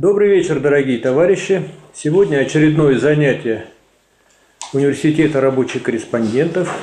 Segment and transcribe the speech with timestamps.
[0.00, 1.62] Добрый вечер, дорогие товарищи.
[1.92, 3.66] Сегодня очередное занятие
[4.72, 6.74] Университета рабочих корреспондентов.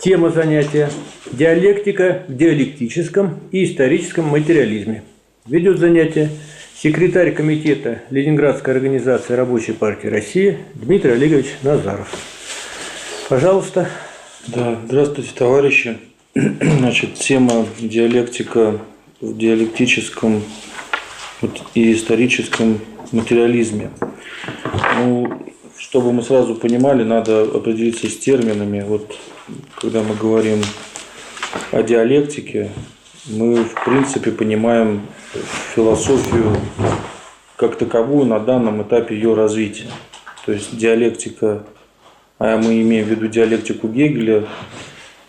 [0.00, 0.88] Тема занятия–
[1.30, 5.02] диалектика в диалектическом и историческом материализме.
[5.44, 6.30] Ведет занятие
[6.74, 12.08] секретарь комитета Ленинградской организации Рабочей партии России Дмитрий Олегович Назаров.
[13.28, 13.90] Пожалуйста.
[14.46, 15.98] Да, здравствуйте, товарищи.
[16.34, 18.80] Значит, тема диалектика
[19.20, 20.42] в диалектическом
[21.74, 22.80] и историческом
[23.12, 23.90] материализме.
[24.98, 25.42] Ну,
[25.76, 28.84] чтобы мы сразу понимали, надо определиться с терминами.
[28.86, 29.16] Вот
[29.76, 30.60] когда мы говорим
[31.72, 32.70] о диалектике,
[33.26, 35.02] мы в принципе понимаем
[35.74, 36.56] философию
[37.56, 39.90] как таковую на данном этапе ее развития.
[40.46, 41.64] То есть диалектика,
[42.38, 44.46] а мы имеем в виду диалектику Гегеля,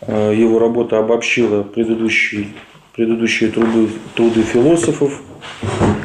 [0.01, 2.49] э, его работа обобщила предыдущие,
[2.99, 5.21] предыдущие труды, труды философов,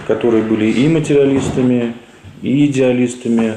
[0.06, 1.94] которые были и материалистами,
[2.40, 3.54] и идеалистами.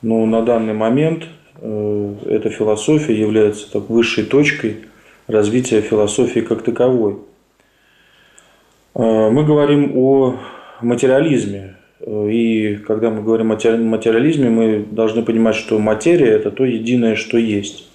[0.00, 1.24] Но на данный момент
[1.60, 4.76] э, эта философия является так, высшей точкой
[5.26, 7.18] развития философии как таковой.
[8.94, 10.36] Э, мы говорим о
[10.80, 11.76] материализме.
[12.00, 17.14] Э, и когда мы говорим о материализме, мы должны понимать, что материя– это то единое,
[17.14, 17.90] что есть.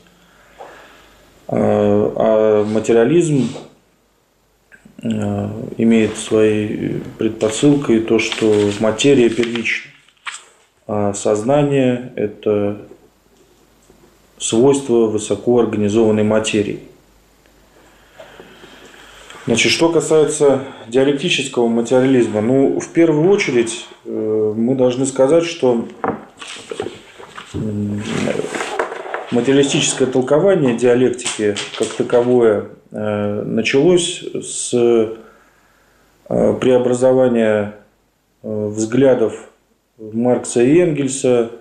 [1.47, 3.49] А материализм
[5.03, 9.91] имеет своей предпосылкой то, что материя первична.
[10.87, 12.81] А сознание– это
[14.37, 16.79] свойство высоко организованной материи.
[19.45, 25.85] Значит, что касается диалектического материализма, ну, в первую очередь э, мы должны сказать, что
[29.31, 35.15] материалистическое толкование диалектики как таковое э, началось с э,
[36.27, 37.75] преобразования
[38.43, 39.49] взглядов
[39.97, 41.51] Маркса и Энгельса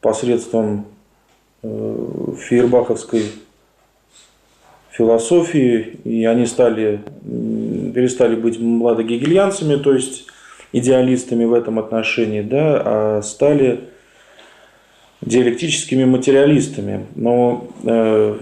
[0.00, 0.86] посредством
[1.62, 2.06] э,
[2.38, 3.24] фейербаховской
[4.90, 10.26] философии, и они стали, перестали быть младогегельянцами, то есть
[10.72, 13.80] идеалистами в этом отношении, да, а стали
[15.20, 17.06] диалектическими материалистами.
[17.14, 18.38] Но э,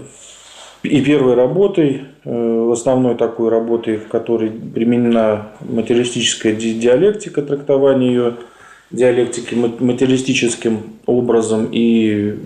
[0.85, 8.33] и первой работой, э, основной такой работой, в которой применена материалистическая диалектика, трактование ее–
[8.91, 12.37] диалектики материалистическим образом и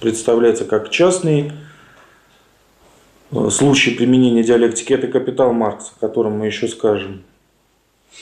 [0.00, 1.52] представляется как частный
[3.32, 4.92] э, случай применения диалектики.
[4.92, 7.22] Это капитал Маркса, о котором мы еще скажем.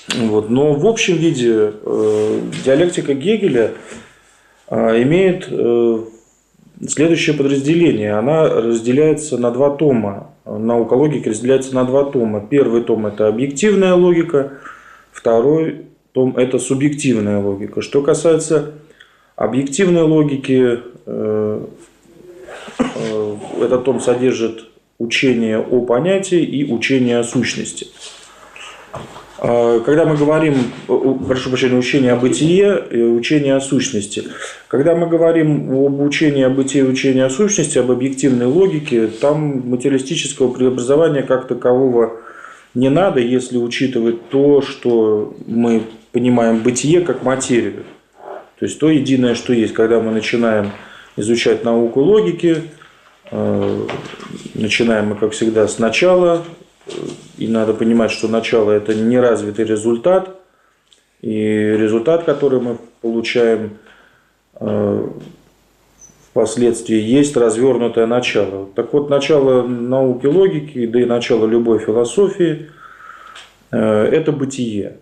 [0.09, 0.51] Вот.
[0.51, 3.73] Но в общем виде э, диалектика Гегеля
[4.71, 5.47] имеет
[6.91, 8.15] следующее подразделение.
[8.15, 10.31] Она разделяется на два тома.
[10.45, 12.47] Наука логики разделяется на два тома.
[12.49, 14.53] Первый том– это объективная логика,
[15.13, 17.83] второй том это субъективная логика.
[17.83, 18.75] Что касается
[19.37, 21.67] объективной логики, э,
[22.79, 24.67] э, этот том содержит
[24.99, 27.89] учение о понятии и учение о сущности.
[29.47, 30.55] А, когда мы говорим,
[30.87, 34.25] прошу прощения, учение о бытие и учение о сущности.
[34.69, 39.69] Когда мы говорим об учении о бытии и учении о сущности, об объективной логике, там
[39.69, 42.21] материалистического преобразования как такового
[42.73, 45.83] не надо, если учитывать то, что мы
[46.13, 47.85] понимаем бытие как материю.
[48.59, 49.75] То есть то единое, что есть.
[49.75, 50.71] Когда мы начинаем
[51.17, 52.63] изучать науку логики,
[53.31, 53.87] э,
[54.55, 56.45] начинаем мы, как всегда, сначала.
[57.39, 60.37] И надо понимать, что начало– это неразвитый результат.
[61.21, 63.79] И результат, который мы получаем
[64.61, 65.09] э,
[66.31, 68.69] впоследствии, есть развернутое начало.
[68.75, 72.69] Так вот, начало науки логики, да и начало любой философии
[73.71, 73.79] э,–
[74.13, 74.99] это бытие.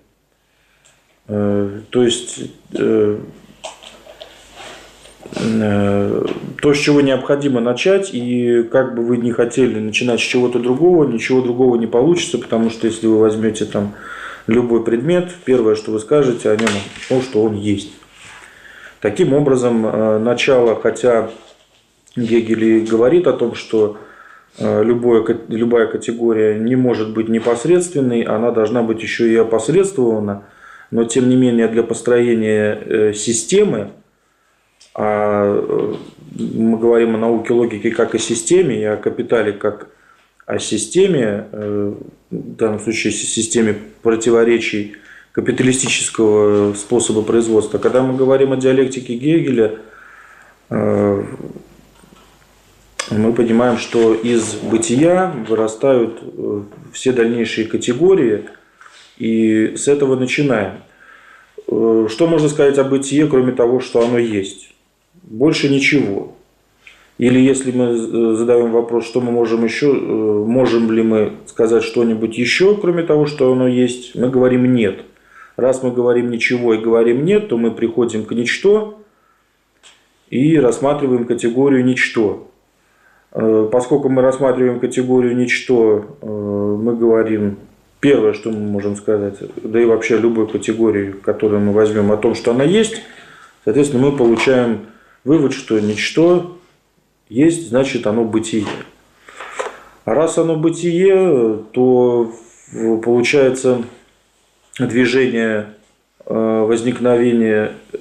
[1.26, 2.48] Э, то есть э,
[2.78, 3.18] э,
[5.34, 11.06] то, с чего необходимо начать, и как бы вы не хотели начинать с чего-то другого,
[11.06, 13.94] ничего другого не получится, потому что если вы возьмете там
[14.46, 16.68] любой предмет, первое, что вы скажете о нем,
[17.08, 17.92] то, что он есть.
[19.00, 19.82] Таким образом,
[20.22, 21.30] начало, хотя
[22.14, 23.96] Гегель и говорит о том, что
[24.58, 30.44] любое, любая категория не может быть непосредственной, она должна быть еще и опосредствована–
[30.92, 33.92] но тем не менее для построения э, системы,
[34.94, 35.94] а э,
[36.38, 39.88] мы говорим о науке логики как о системе и о капитале как
[40.46, 41.94] о системе, э,
[42.30, 44.96] в данном случае системе противоречий
[45.32, 47.78] капиталистического способа производства.
[47.78, 49.78] Когда мы говорим о диалектике Гегеля,
[50.68, 51.24] мы
[53.34, 56.22] понимаем, что из бытия вырастают
[56.92, 58.44] все дальнейшие категории–
[59.22, 60.82] и с этого начинаем.
[61.68, 64.71] э, что можно сказать о бытие, кроме того, что оно есть?
[65.22, 66.34] Больше ничего.
[67.18, 72.36] Или если мы э, задаем вопрос, что мы можем еще, можем ли мы сказать что-нибудь
[72.36, 75.04] еще, кроме того, что оно есть, мы говорим нет.
[75.56, 78.98] Раз мы говорим ничего и говорим нет, то мы приходим к ничто
[80.30, 82.48] и рассматриваем категорию ничто.
[83.30, 87.58] Поскольку мы рассматриваем категорию ничто, мы говорим
[88.00, 92.34] первое, что мы можем сказать, да и вообще любой категории, которую мы возьмем о том,
[92.34, 93.02] что она есть,
[93.64, 94.86] соответственно, мы получаем
[95.24, 96.58] вывод, что ничто
[97.28, 98.66] есть, значит, оно бытие.
[100.04, 102.32] А раз оно бытие, то
[103.04, 103.84] получается
[104.78, 105.74] движение
[106.26, 107.98] э, возникновения, э,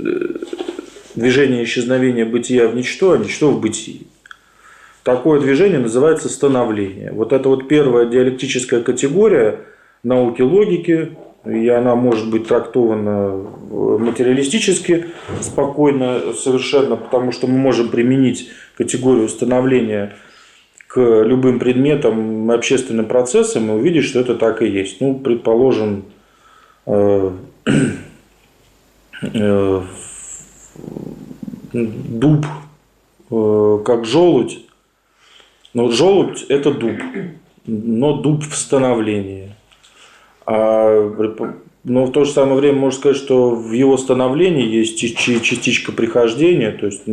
[1.15, 4.07] движение исчезновения бытия в ничто, а ничто в бытии.
[5.03, 7.11] Такое движение называется становление.
[7.11, 9.59] Вот это вот первая диалектическая категория–
[10.03, 15.07] науки логики, и она может быть трактована материалистически
[15.41, 20.15] спокойно совершенно, потому что мы можем применить категорию установления
[20.87, 24.99] к любым предметам, общественным процессам и увидеть, что это так и есть.
[24.99, 26.03] Ну, предположим,
[26.85, 27.31] э,
[29.21, 29.81] э,
[31.73, 32.45] дуб
[33.31, 34.65] э, как желудь.
[35.73, 36.99] Но желудь– это дуб,
[37.65, 39.55] но дуб в становлении.
[40.53, 41.37] А,
[41.85, 46.71] но в то же самое время можно сказать, что в его становлении есть частичка прихождения,
[46.71, 47.03] то есть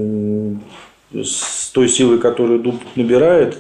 [1.13, 3.59] с той силой, которую дуб набирает,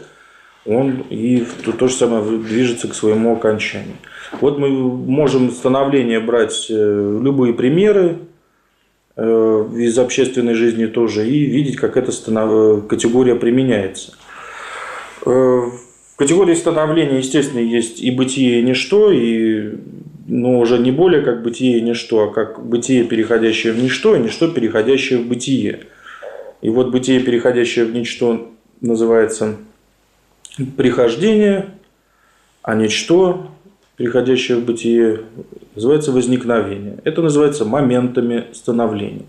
[0.66, 3.94] он и то, то же самое движется к своему окончанию.
[4.40, 8.18] Вот мы можем становление брать э, любые примеры
[9.16, 12.86] э, из общественной жизни тоже и видеть, как эта станов...
[12.88, 14.12] категория применяется.
[16.18, 19.76] Категории становления, естественно, есть и бытие, и ничто, и
[20.26, 24.18] но уже не более как бытие и ничто, а как бытие, переходящее в ничто, и
[24.18, 25.86] ничто, переходящее в бытие.
[26.60, 28.50] И вот бытие, переходящее в ничто,
[28.80, 29.58] называется
[30.76, 31.66] прихождение,
[32.62, 33.46] а ничто,
[33.96, 35.20] переходящее в бытие,
[35.76, 36.98] называется возникновение.
[37.04, 39.26] Это называется моментами становления.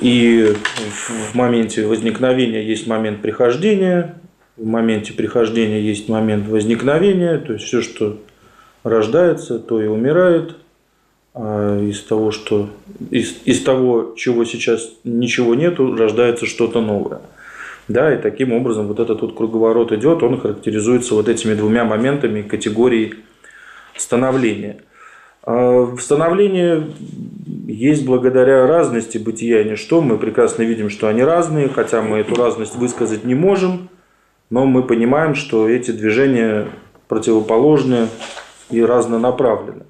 [0.00, 4.16] И в моменте возникновения есть момент прихождения,
[4.56, 8.18] в моменте прихождения есть момент возникновения, то есть все, что
[8.82, 10.56] рождается, то и умирает.
[11.34, 12.70] А из того, что
[13.10, 17.20] из, из того, чего сейчас ничего нету, рождается что-то новое.
[17.88, 22.42] Да, и таким образом вот этот вот круговорот идет, он характеризуется вот этими двумя моментами
[22.42, 23.14] категории
[23.96, 24.78] становления.
[25.42, 26.84] А становление
[27.70, 30.00] есть благодаря разности бытия и ничто.
[30.00, 33.88] Мы прекрасно видим, что они разные, хотя мы эту разность высказать не можем,
[34.50, 36.66] но мы понимаем, что эти движения
[37.08, 38.08] противоположны
[38.70, 39.84] и разнонаправлены.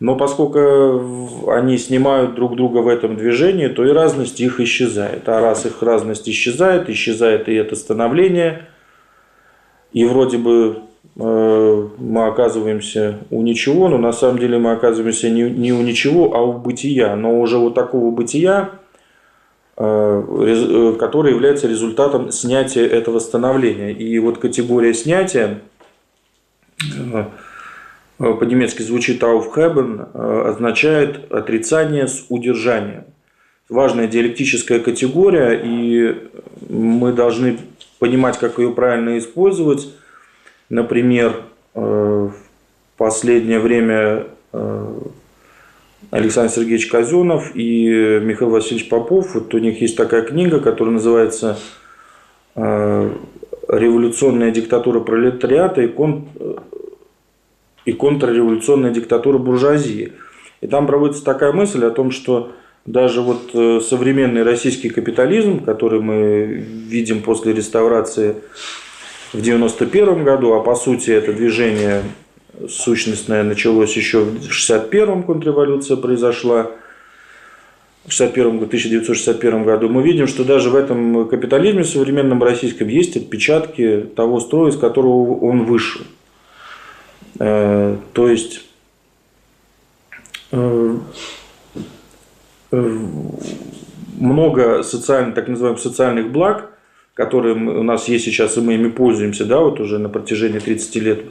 [0.00, 5.28] Но поскольку они снимают друг друга в этом движении, то и разность их исчезает.
[5.28, 8.68] А раз их разность исчезает, исчезает и это становление.
[9.92, 10.82] И вроде бы
[11.18, 16.42] мы оказываемся у ничего, но на самом деле мы оказываемся не, не у ничего, а
[16.42, 17.16] у бытия.
[17.16, 18.70] Но уже у такого бытия,
[19.76, 23.92] э, э, который является результатом снятия этого становления.
[23.92, 25.60] И вот категория снятия
[28.18, 30.12] по-немецки звучит aufheben,
[30.48, 33.04] означает отрицание с удержанием.
[33.68, 36.16] Важная диалектическая категория, и
[36.68, 37.58] мы должны
[37.98, 39.92] понимать, как ее правильно использовать–
[40.70, 41.44] Например,
[41.74, 42.34] э, в
[42.98, 44.94] последнее время э,
[46.10, 51.58] Александр Сергеевич Казенов и Михаил Васильевич Попов, вот у них есть такая книга, которая называется
[52.54, 53.10] э,
[53.68, 56.28] «Революционная диктатура пролетариата и, кон...
[57.86, 60.12] и контрреволюционная диктатура буржуазии».
[60.60, 62.52] И там проводится такая мысль о том, что
[62.84, 63.52] даже вот
[63.84, 68.36] современный российский капитализм, который мы видим после реставрации
[69.32, 72.02] в 91 году, а по сути это движение
[72.68, 76.70] сущностное началось еще в 61-м, контрреволюция произошла,
[78.06, 84.06] в 61 1961 году, мы видим, что даже в этом капитализме современном российском есть отпечатки
[84.16, 86.00] того строя, из которого он вышел.
[87.38, 88.62] Э, то есть
[90.52, 90.96] э,
[92.72, 92.98] э,
[94.18, 96.70] много социальных, так называемых социальных благ–
[97.18, 100.96] которые у нас есть сейчас, и мы ими пользуемся, да, вот уже на протяжении 30
[101.02, 101.24] лет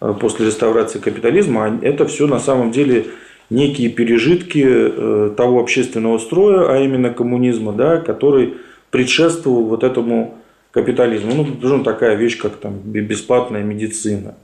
[0.00, 3.06] э, после реставрации капитализма, это все на самом деле
[3.50, 8.54] некие пережитки э, того общественного строя, а именно коммунизма, да, который
[8.92, 10.38] предшествовал вот этому
[10.70, 11.34] капитализму.
[11.34, 14.36] Ну, нужна такая вещь, как там бесплатная медицина.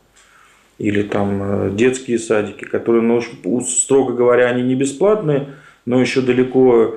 [0.79, 3.21] или там детские садики, которые, ну,
[3.61, 5.47] строго говоря, они не бесплатные,
[5.87, 6.97] но еще далеко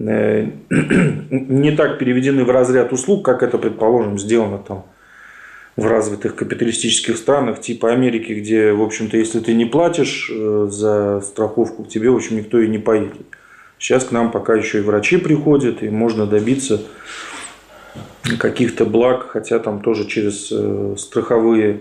[0.70, 4.86] не так переведены в разряд услуг, как это, предположим, сделано там
[5.76, 11.20] в развитых капиталистических странах типа Америки, где, в общем-то, если ты не платишь э, за
[11.20, 13.26] страховку, к тебе, в общем, никто и не поедет.
[13.78, 16.82] Сейчас к нам пока еще и врачи приходят, и можно добиться
[18.38, 21.80] каких-то благ, хотя там тоже через э, страховые,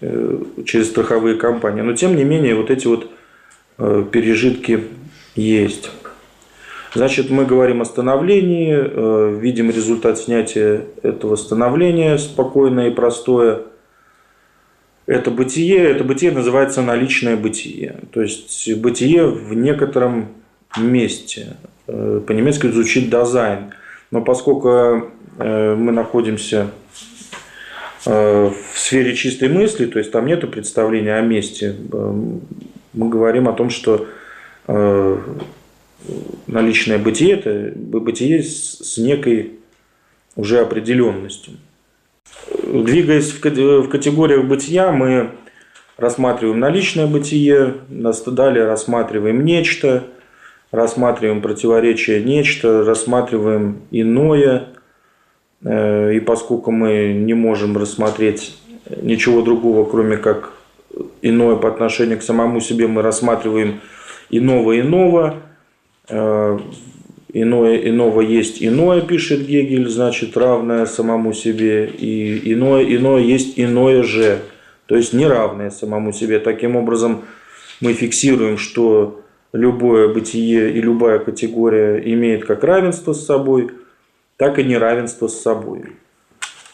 [0.00, 1.82] э, через страховые компании.
[1.82, 3.10] Но тем не менее, вот эти вот
[3.78, 4.84] пережитки
[5.34, 5.90] есть.
[6.96, 13.64] Значит, мы говорим о становлении, э, видим результат снятия этого становления спокойное и простое.
[15.04, 17.96] Это бытие, это бытие называется наличное бытие.
[18.12, 20.28] То есть бытие в некотором
[20.78, 21.58] месте.
[21.86, 23.74] Э, по-немецки звучит дизайн.
[24.10, 24.70] Но поскольку
[25.38, 26.70] э, мы находимся
[28.06, 33.68] в сфере чистой мысли, то есть там нет представления о месте, мы говорим о том,
[33.68, 34.06] что
[36.46, 39.52] наличное бытие– это бытие с некой
[40.36, 41.54] уже определенностью.
[42.62, 45.30] Двигаясь в категориях бытия, мы
[45.96, 47.74] рассматриваем наличное бытие,
[48.32, 50.04] далее рассматриваем нечто,
[50.70, 54.68] рассматриваем противоречие нечто, рассматриваем иное.
[55.64, 58.58] Э, и поскольку мы не можем рассмотреть
[59.02, 60.52] ничего другого, кроме как
[61.22, 63.80] иное по отношению к самому себе, мы рассматриваем
[64.28, 65.36] иного иного,
[66.08, 74.02] иное, иного есть иное, пишет Гегель, значит, равное самому себе, и иное, иное есть иное
[74.02, 74.38] же,
[74.86, 76.38] то есть неравное самому себе.
[76.38, 77.24] Таким образом,
[77.80, 79.20] мы фиксируем, что
[79.52, 83.70] любое бытие и любая категория имеет как равенство с собой,
[84.36, 85.84] так и неравенство с собой.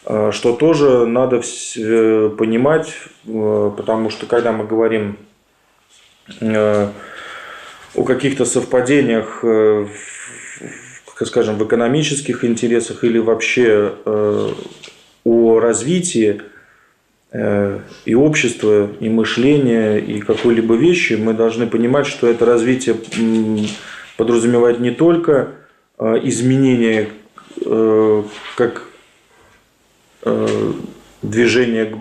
[0.05, 1.41] Э, что тоже надо
[1.77, 2.93] э, понимать,
[3.25, 5.17] потому что когда мы говорим
[7.95, 9.87] о каких-то совпадениях, э,
[11.25, 14.49] скажем, в экономических интересах или вообще э,
[15.23, 16.41] о развитии
[17.31, 22.95] э, и общества, и мышления, и какой-либо вещи, мы должны понимать, что это развитие
[24.17, 25.51] подразумевает не только
[25.99, 27.09] изменение
[28.55, 28.83] как
[31.21, 31.95] движение к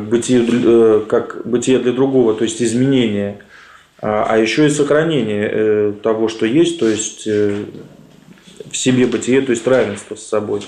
[0.00, 3.38] бытию, как бытие для другого, то есть изменение–
[4.02, 7.64] а, а еще и сохранение э, того, что есть, то есть э,
[8.70, 10.62] в себе бытие, то есть равенство с собой.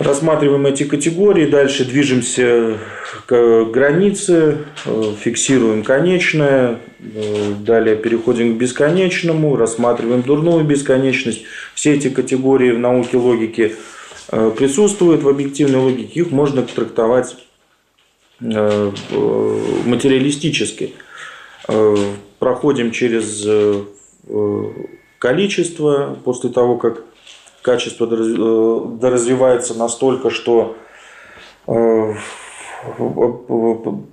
[0.00, 2.78] Рассматриваем эти категории, дальше движемся
[3.26, 6.80] к границе, э, фиксируем конечное,
[7.60, 11.44] далее переходим к бесконечному, рассматриваем дурную бесконечность.
[11.74, 13.76] Все эти категории в науке логики
[14.26, 17.36] присутствуют, в объективной логике их можно трактовать
[18.40, 20.94] материалистически.
[21.68, 21.94] Э,
[22.38, 23.82] проходим через э,
[25.18, 27.02] количество, после того, как
[27.62, 30.76] качество доразвивается настолько, что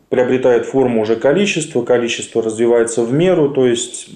[0.10, 4.10] приобретает форму уже количества, количество развивается в меру, то есть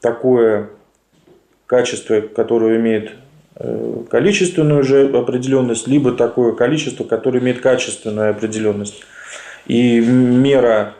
[0.00, 0.70] такое
[1.66, 3.27] качество, которое имеет Э,
[4.10, 9.02] количественную же определенность, либо такое количество, которое имеет качественную определенность.
[9.66, 10.94] И мера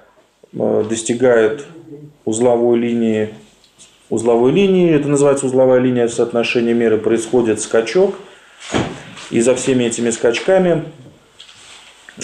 [0.53, 1.65] э, достигает
[2.25, 3.31] узловой линии,
[4.11, 8.17] узловой линии, это называется узловая линия соотношения меры, происходит скачок.
[9.31, 10.85] И за всеми этими скачками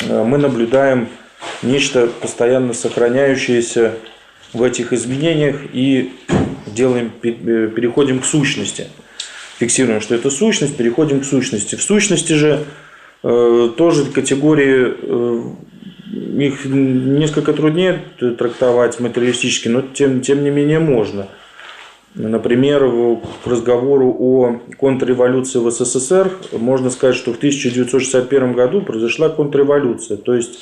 [0.02, 1.08] э, мы наблюдаем
[1.62, 3.92] нечто постоянно сохраняющееся
[4.52, 6.12] в этих изменениях и
[6.66, 8.88] делаем, переходим к сущности–
[9.58, 11.76] фиксируем, что это сущность, переходим к сущности.
[11.76, 12.64] В сущности же
[13.22, 15.42] э, тоже категории, э,
[16.40, 18.02] их несколько труднее
[18.38, 21.28] трактовать материалистически, но тем, тем не менее можно.
[22.14, 22.88] Например,
[23.42, 30.32] к разговору о контрреволюции в СССР можно сказать, что в 1961 году произошла контрреволюция, то
[30.32, 30.60] есть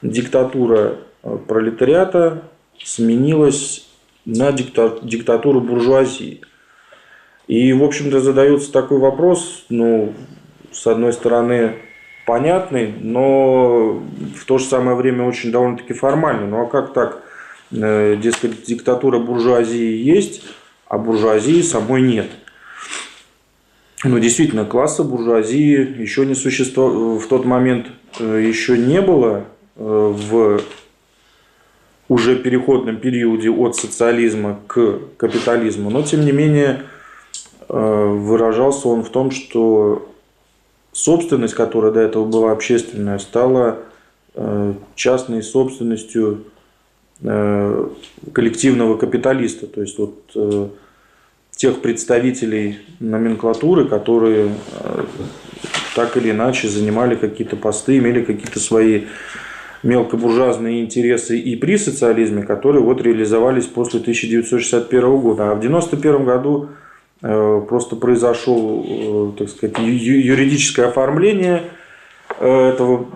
[0.00, 2.42] диктатура э, пролетариата
[2.84, 3.88] сменилась
[4.24, 6.40] на диктатуру буржуазии.
[7.46, 10.12] И, в общем-то, задается такой вопрос, ну,
[10.70, 11.76] с одной стороны,
[12.26, 14.02] понятный, но
[14.36, 16.46] в то же самое время очень довольно-таки формальный.
[16.46, 17.22] Ну а как так?
[17.72, 20.44] Э, дескать, диктатура буржуазии есть,
[20.86, 22.26] а буржуазии самой нет.
[24.04, 27.86] Ну, действительно, класса буржуазии еще не существовало, в тот момент
[28.18, 29.44] э, еще не было
[29.76, 30.60] э, в
[32.08, 36.82] уже переходном периоде от социализма к капитализму, но тем не менее
[37.72, 40.06] выражался он в том, что
[40.92, 43.78] собственность, которая до этого была общественная, стала
[44.94, 46.44] частной собственностью
[47.18, 49.66] коллективного капиталиста.
[49.66, 50.72] То есть вот
[51.56, 54.50] тех представителей номенклатуры, которые
[55.94, 59.04] так или иначе занимали какие-то посты, имели какие-то свои
[59.82, 65.50] мелкобуржуазные интересы и при социализме, которые вот реализовались после 1961 года.
[65.50, 66.91] А в 1991 году э,
[67.22, 71.62] просто произошел, э, так сказать, юридическое оформление
[72.38, 73.06] э, этого,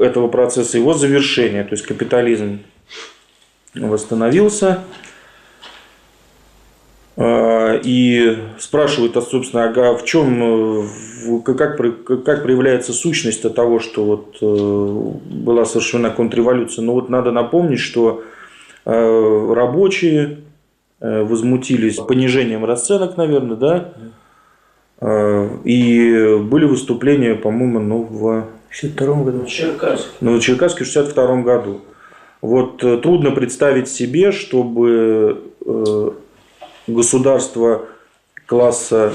[0.00, 1.64] этого процесса, его завершение.
[1.64, 2.60] То есть капитализм
[3.74, 4.84] восстановился,
[7.14, 10.88] а, и спрашивают, а, собственно, ага, в чем,
[11.44, 16.82] как, как проявляется сущность того, что вот э, была совершена контрреволюция.
[16.84, 18.22] Ну вот надо напомнить, что
[18.84, 20.36] э, рабочие э,
[21.02, 23.92] возмутились понижением расценок, наверное, да,
[25.64, 29.46] и были выступления, по-моему, ну, в 62 году.
[29.46, 30.08] Черкасске.
[30.20, 31.80] Ну, в Черкасске в 62 году.
[32.40, 35.42] Вот трудно представить себе, чтобы
[36.86, 37.82] государство
[38.46, 39.12] класса,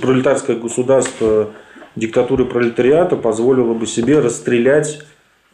[0.00, 1.50] пролетарское государство
[1.96, 5.00] диктатуры пролетариата позволило бы себе расстрелять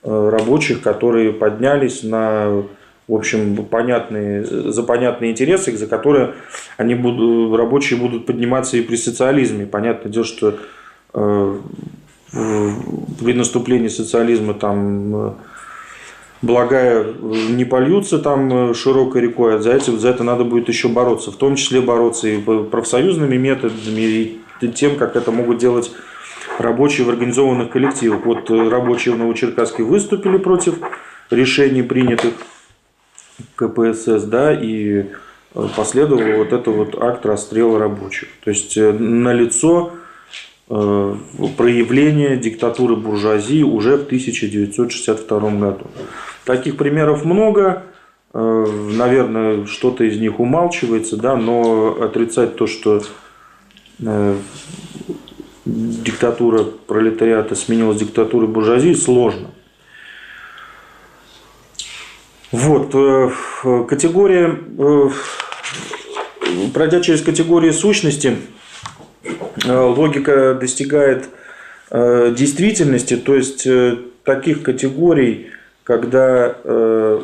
[0.02, 2.64] э, рабочих, которые поднялись на
[3.06, 6.34] в общем, понятные, за понятные интересы, за которые
[6.78, 9.66] они будут, рабочие будут подниматься и при социализме.
[9.66, 10.58] Понятное дело, что
[11.12, 11.58] э,
[12.32, 15.32] при наступлении социализма там э,
[16.40, 17.04] благая
[17.50, 21.30] не польются там э, широкой рекой, а за, это, за это надо будет еще бороться.
[21.30, 24.40] В том числе бороться и профсоюзными методами, и
[24.74, 25.92] тем, как это могут делать
[26.58, 28.24] рабочие в организованных коллективах.
[28.24, 30.76] Вот э, рабочие в Новочеркасске выступили против
[31.30, 32.32] решений, принятых
[33.56, 35.06] КПСС, да, и
[35.54, 38.28] э, последовал вот это вот акт расстрела рабочих.
[38.44, 39.92] То есть на лицо
[40.66, 45.86] проявление диктатуры буржуазии уже в 1962 году.
[46.46, 47.82] Таких примеров много.
[48.34, 53.00] Э, наверное, что-то из них умалчивается, да, но отрицать то, что
[54.00, 54.36] э,
[55.64, 59.50] диктатура пролетариата сменилась диктатурой буржуазии, сложно.
[62.56, 63.30] Вот, э,
[63.88, 64.56] категория,
[66.72, 68.36] пройдя через категории сущности,
[69.66, 71.28] логика достигает
[71.90, 73.66] действительности, то есть
[74.22, 75.50] таких категорий,
[75.82, 77.22] когда э,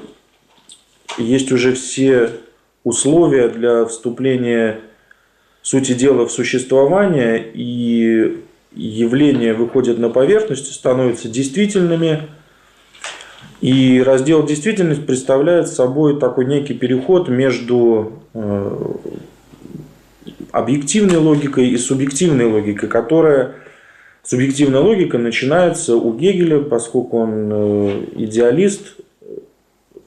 [1.18, 2.32] есть уже все
[2.82, 4.80] условия для вступления
[5.62, 12.28] сути дела в существование, и явления выходят на поверхность, становятся действительными.
[13.60, 18.76] И раздел действительность представляет собой такой некий переход между э,
[20.50, 23.54] объективной логикой и субъективной логикой, которая
[24.22, 28.96] Субъективная логика начинается у Гегеля, поскольку он э, идеалист,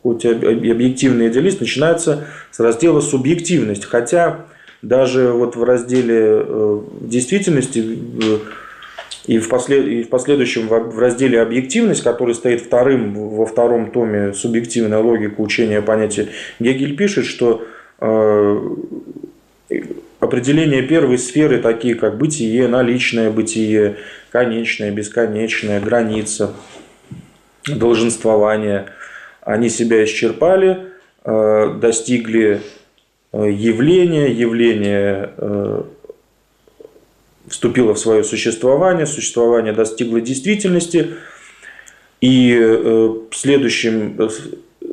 [0.03, 3.85] хоть и объективный идеалист, начинается с раздела субъективность.
[3.85, 4.45] Хотя
[4.83, 7.99] даже вот в разделе э, действительности
[9.25, 9.87] и в, послед...
[9.87, 15.81] и в последующем в разделе объективность, который стоит вторым во втором томе субъективная логика учения
[15.81, 17.65] понятия, Гегель пишет, что
[20.23, 23.97] Определения первой сферы, такие как бытие, наличное бытие,
[24.31, 26.53] конечное, бесконечное, граница,
[27.67, 28.85] долженствование,
[29.41, 30.93] они себя исчерпали,
[31.25, 32.61] э, достигли
[33.33, 35.33] э, явления, явление
[37.53, 41.15] э, вступило в свое существование, существование достигло действительности,
[42.21, 42.57] и
[43.31, 44.17] следующим,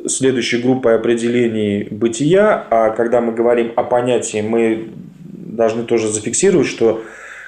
[0.05, 4.89] следующей группой определений бытия, а когда мы говорим о понятии, мы
[5.51, 7.03] должны тоже зафиксировать, что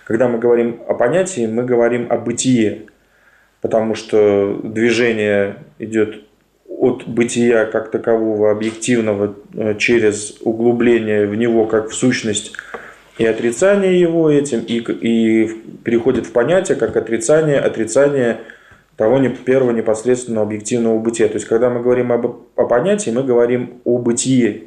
[0.06, 2.84] когда мы говорим о понятии, мы говорим о бытие,
[3.62, 6.23] потому что движение идет
[6.67, 12.54] от бытия как такового объективного э, через углубление в него как в сущность
[13.17, 15.47] и отрицание его этим, и, и
[15.84, 18.41] переходит в понятие как отрицание, отрицание
[18.97, 21.28] того первого непосредственного объективного бытия.
[21.28, 24.65] То есть, когда мы говорим об, о понятии, мы говорим о бытие.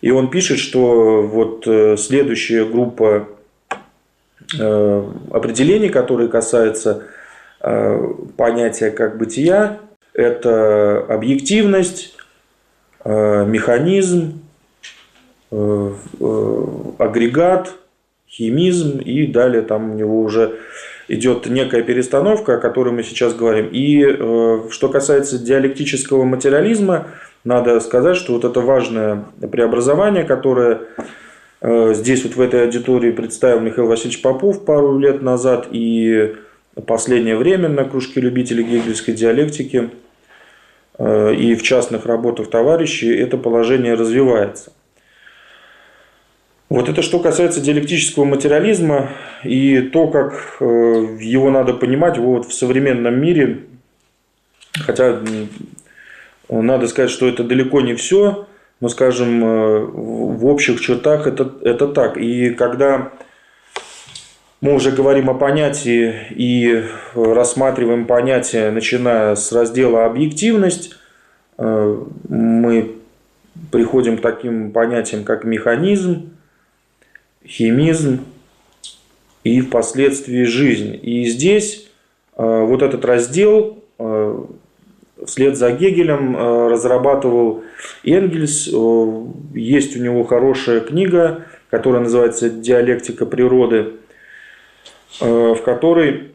[0.00, 3.28] И он пишет, что вот э, следующая группа
[4.58, 7.04] э, определений, которые касаются
[7.60, 9.78] э, понятия как бытия,
[10.12, 12.16] это объективность,
[13.04, 14.42] механизм,
[15.50, 17.72] агрегат,
[18.28, 20.58] химизм и далее там у него уже
[21.08, 23.68] идет некая перестановка, о которой мы сейчас говорим.
[23.72, 24.04] И
[24.70, 27.08] что касается диалектического материализма,
[27.42, 30.82] надо сказать, что вот это важное преобразование, которое
[31.60, 36.34] Э, здесь вот в этой аудитории представил Михаил Васильевич Попов пару лет назад и
[36.86, 39.90] последнее время на кружке любителей гегельской диалектики
[40.98, 44.72] э, и в частных работах товарищей это положение развивается.
[46.70, 49.10] Вот это что касается диалектического материализма
[49.42, 53.64] и то, как э, его надо понимать вот в современном мире,
[54.78, 55.20] хотя
[56.48, 58.46] надо сказать, что это далеко не все,
[58.80, 62.16] но, скажем, э, в общих чертах это, это так.
[62.16, 63.10] И когда
[64.60, 66.84] мы уже говорим о понятии и
[67.16, 70.94] рассматриваем понятие, начиная с раздела «объективность»,
[71.58, 72.92] э, мы
[73.72, 76.30] приходим к таким понятиям, как механизм,
[77.46, 78.24] химизм
[79.44, 80.98] и впоследствии жизнь.
[81.02, 81.88] И здесь
[82.36, 83.78] э, вот этот раздел
[85.24, 87.64] вслед за Гегелем э, разрабатывал
[88.04, 88.68] Энгельс.
[88.72, 89.24] Э,
[89.54, 93.94] есть у него хорошая книга, которая называется «Диалектика природы»,
[95.20, 96.32] э, в которой,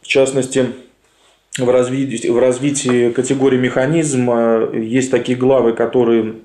[0.00, 0.66] в частности,
[1.58, 6.36] в развитии, в развитии категории механизма есть такие главы, которые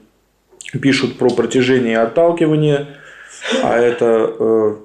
[0.82, 2.88] пишут про протяжение и отталкивание,
[3.64, 4.78] а это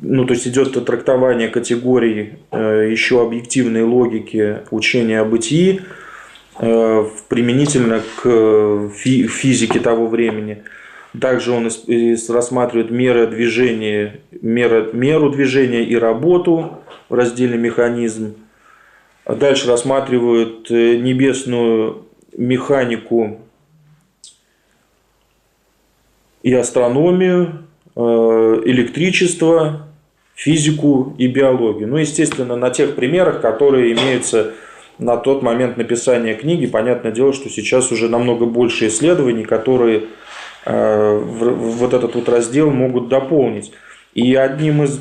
[0.00, 5.82] ну, то есть идет трактование категорий э, еще объективной логики учения о бытии
[6.60, 10.62] э, применительно к физике того времени.
[11.20, 11.68] Также он
[12.28, 18.36] рассматривает меры движения, меры, меру движения и работу в разделе механизм.
[19.26, 22.06] Дальше рассматривают э, небесную
[22.36, 23.40] механику
[26.42, 27.64] и астрономию,
[27.96, 29.88] электричество,
[30.38, 31.88] физику и биологию.
[31.88, 34.52] Ну, естественно, на тех примерах, которые имеются
[34.98, 40.04] на тот момент написания книги, понятное дело, что сейчас уже намного больше исследований, которые
[40.64, 43.72] э, вот этот вот раздел могут дополнить.
[44.14, 45.00] И одним из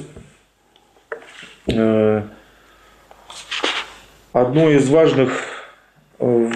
[1.67, 2.23] э,
[4.33, 5.43] одной из важных
[6.19, 6.51] э,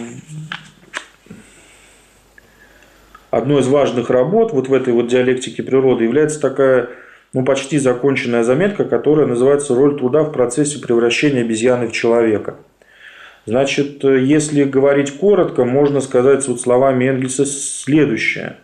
[3.31, 6.89] одной из важных работ вот в этой вот диалектике природы является такая
[7.33, 12.57] ну, почти законченная заметка, которая называется «Роль труда в процессе превращения обезьяны в человека».
[13.47, 18.57] Значит, если говорить коротко, можно сказать вот словами Энгельса следующее.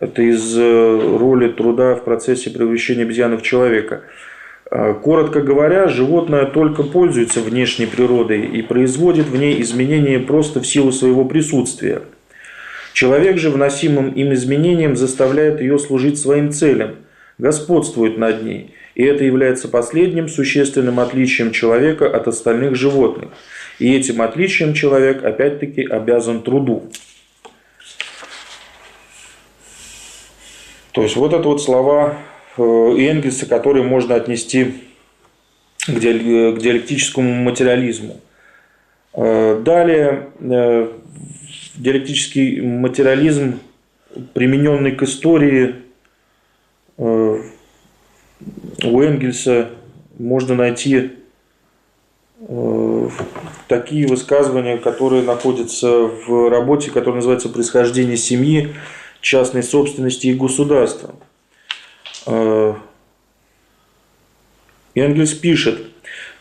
[0.00, 4.02] Это из э, роли труда в процессе превращения обезьяны в человека.
[4.70, 10.66] Э, коротко говоря, животное только пользуется внешней природой и производит в ней изменения просто в
[10.66, 12.02] силу своего присутствия.
[12.96, 16.96] Человек же вносимым им изменением заставляет ее служить своим целям–
[17.38, 23.28] господствует над ней, и это является последним существенным отличием человека от остальных животных.
[23.78, 26.90] И этим отличием человек опять-таки обязан труду.
[30.92, 32.16] То есть вот это вот слова
[32.56, 34.72] э, Энгельса, которые можно отнести
[35.86, 38.22] к диалектическому материализму.
[39.12, 40.88] Э, далее, э,
[41.76, 43.60] диалектический материализм,
[44.34, 45.86] примененный к истории,
[46.98, 47.42] Э,
[48.84, 49.70] у Энгельса
[50.18, 51.12] можно найти
[52.40, 53.08] э,
[53.68, 58.74] такие высказывания, которые находятся в работе, которая называется «Происхождение семьи,
[59.20, 61.14] частной собственности и государства».
[62.26, 62.74] Э,
[64.94, 65.88] Энгельс пишет,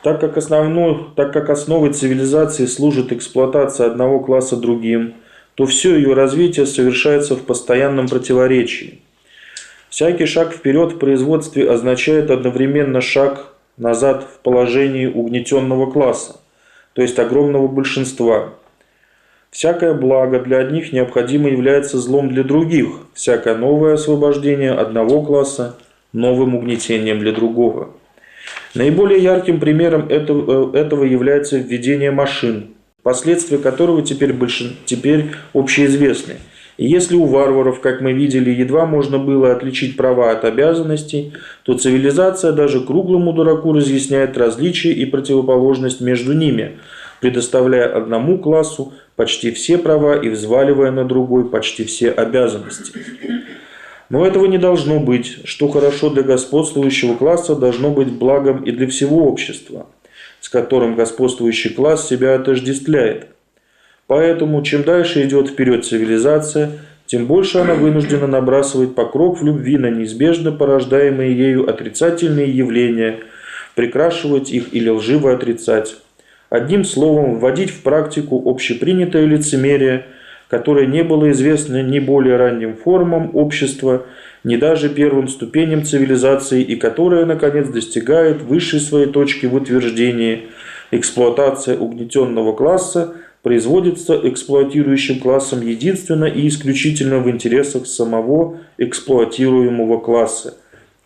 [0.01, 5.15] так как, основной, так как основой цивилизации служит эксплуатация одного класса другим,
[5.55, 8.99] то все ее развитие совершается в постоянном противоречии.
[9.89, 16.39] Всякий шаг вперед в производстве означает одновременно шаг назад в положении угнетенного класса,
[16.93, 18.53] то есть огромного большинства.
[19.51, 25.77] Всякое благо для одних необходимо является злом для других, всякое новое освобождение одного класса–
[26.15, 27.91] новым угнетением для другого.
[28.73, 32.74] Наиболее ярким примером этого, э, этого является введение машин,
[33.05, 36.37] последствия которого теперь, большин, теперь общеизвестны–
[36.77, 41.77] и если у варваров, как мы видели, едва можно было отличить права от обязанностей, то
[41.77, 46.77] цивилизация даже круглому дураку разъясняет различия и противоположность между ними,
[47.21, 52.91] предоставляя одному классу почти все права и взваливая на другой почти все обязанности.
[54.09, 55.39] Но этого не должно быть.
[55.45, 59.87] Что хорошо для господствующего класса, должно быть благом и для всего общества,
[60.45, 63.29] с которым господствующий класс себя отождествляет–
[64.07, 66.71] Поэтому, чем дальше идет вперед цивилизация,
[67.07, 73.19] тем больше она вынуждена набрасывать покров любви на неизбежно порождаемые ею отрицательные явления,
[73.73, 75.97] прикрашивать их или лживо отрицать.
[76.49, 80.05] Одним словом, вводить в практику общепринятое лицемерие,
[80.49, 84.05] которое не было известно ни более ранним формам общества,
[84.45, 90.43] ни даже первым ступеням цивилизации и которое, наконец, достигает высшей своей точки в утверждении.
[90.91, 100.53] Эксплуатация угнетенного класса производится эксплуатирующим классом единственно и исключительно в интересах самого эксплуатируемого класса.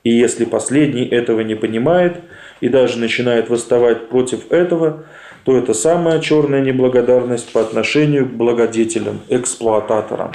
[0.04, 2.18] И если последний этого не понимает
[2.60, 5.06] и даже начинает восставать против этого,
[5.46, 10.34] то это самая черная неблагодарность по отношению к благодетелям, эксплуататорам.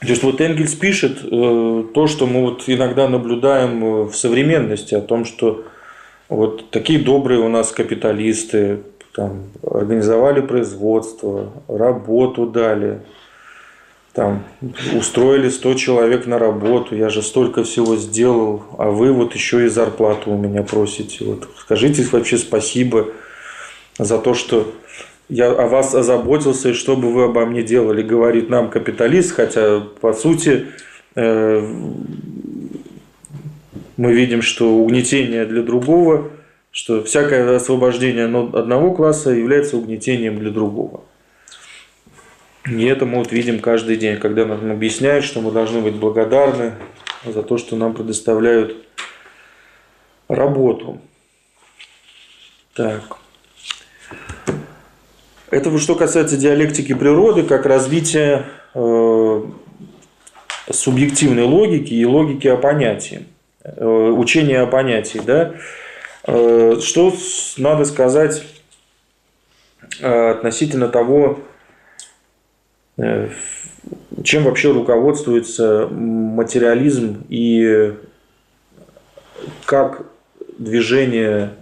[0.00, 4.94] То есть вот Энгельс пишет э, то, что мы вот иногда наблюдаем э, в современности,
[4.94, 5.64] о том, что
[6.30, 8.78] вот такие добрые у нас капиталисты
[9.14, 13.00] там, организовали производство, работу дали,
[14.14, 14.44] там,
[14.94, 19.68] устроили 100 человек на работу, я же столько всего сделал, а вы вот еще и
[19.68, 21.26] зарплату у меня просите.
[21.26, 23.08] Вот скажите вообще спасибо
[23.98, 24.72] за то, что
[25.30, 29.80] я о вас озаботился, и что бы вы обо мне делали, говорит нам капиталист, хотя
[30.00, 30.66] по сути
[31.14, 31.60] э,
[33.96, 36.30] мы видим, что угнетение для другого,
[36.72, 41.04] что всякое освобождение одного класса является угнетением для другого.
[42.66, 46.74] И это мы вот видим каждый день, когда нам объясняют, что мы должны быть благодарны
[47.24, 48.76] за то, что нам предоставляют
[50.28, 51.00] работу.
[52.74, 53.20] Так.
[55.50, 59.42] Это что касается диалектики природы, как развитие э,
[60.70, 63.26] субъективной логики и логики о понятии,
[63.64, 65.20] э, учения о понятии.
[65.26, 65.54] Да?
[66.24, 67.12] Э, что
[67.56, 68.44] надо сказать
[70.02, 71.40] относительно того,
[72.96, 77.94] чем вообще руководствуется материализм и
[79.66, 80.06] как
[80.58, 81.54] движение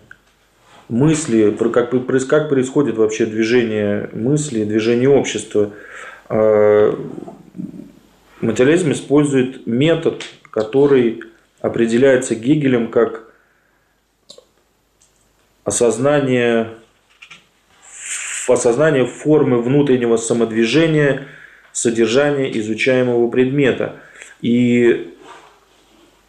[0.89, 5.73] мысли, как, как происходит вообще движение мысли, движение общества.
[6.29, 6.99] А,
[8.41, 11.23] материализм использует метод, который
[11.61, 13.25] определяется Гегелем как
[15.65, 16.71] осознание,
[18.49, 21.27] осознание формы внутреннего самодвижения,
[21.73, 23.97] содержания изучаемого предмета.
[24.41, 25.15] И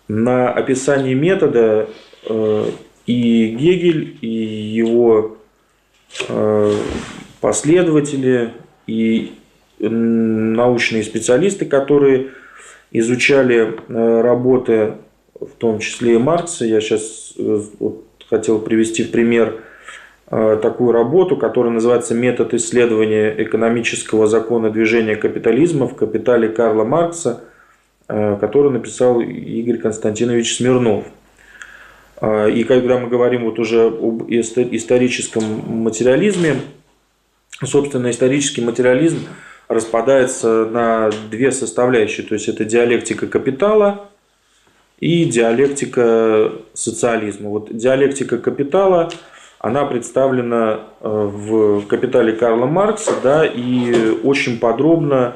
[0.07, 1.87] на описании метода
[2.27, 2.71] э,
[3.09, 5.37] и Гегель, и его
[6.27, 6.73] э,
[7.41, 8.53] последователи,
[8.85, 9.33] и
[9.79, 12.27] научные специалисты, которые
[12.91, 14.93] изучали э, работы,
[15.33, 16.65] в том числе и Маркса.
[16.65, 17.61] Я сейчас э,
[18.29, 19.63] хотел привести в пример
[20.27, 27.41] такую работу, которая называется «Метод исследования экономического закона движения капитализма в капитале Карла Маркса»,
[28.05, 31.05] которую написал Игорь Константинович Смирнов–
[32.21, 36.61] и когда мы говорим вот уже об историческом материализме,
[37.63, 39.19] собственно, исторический материализм
[39.69, 42.25] распадается на две составляющие.
[42.25, 44.09] То есть это диалектика капитала
[44.99, 47.49] и диалектика социализма.
[47.49, 49.09] Вот диалектика капитала,
[49.59, 55.35] она представлена э, в «Капитале» Карла Маркса, да, и очень подробно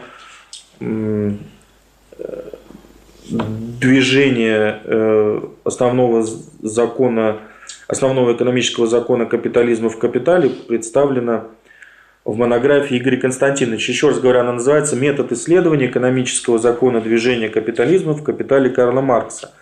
[3.30, 6.26] движение э, основного
[6.62, 7.40] закона,
[7.88, 11.48] основного экономического закона капитализма в капитале представлено
[12.26, 13.92] в монографии Игоря Константиновича.
[13.92, 19.54] Еще раз говоря, она называется «Метод исследования экономического закона движения капитализма в капитале Карла Маркса».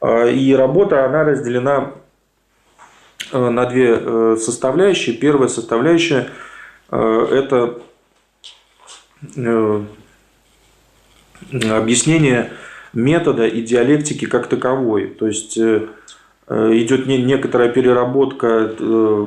[0.00, 1.92] А, и работа, она разделена
[3.32, 5.16] э, на две э, составляющие.
[5.16, 6.28] Первая составляющая–
[6.90, 7.78] это
[11.50, 12.52] объяснение
[12.92, 15.06] метода и диалектики как таковой.
[15.06, 15.88] То есть э,
[16.48, 19.26] э, идет некоторая переработка э,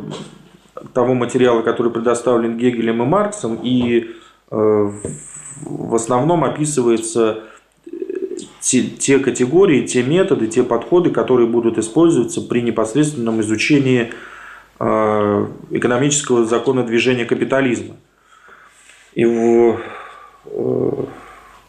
[0.93, 4.12] того материала, который предоставлен Гегелем и Марксом, и
[4.51, 7.39] в основном описывается
[8.60, 14.13] те, те категории, те методы, те подходы, которые будут использоваться при непосредственном изучении
[14.78, 17.95] экономического закона движения капитализма.
[19.15, 19.80] И в,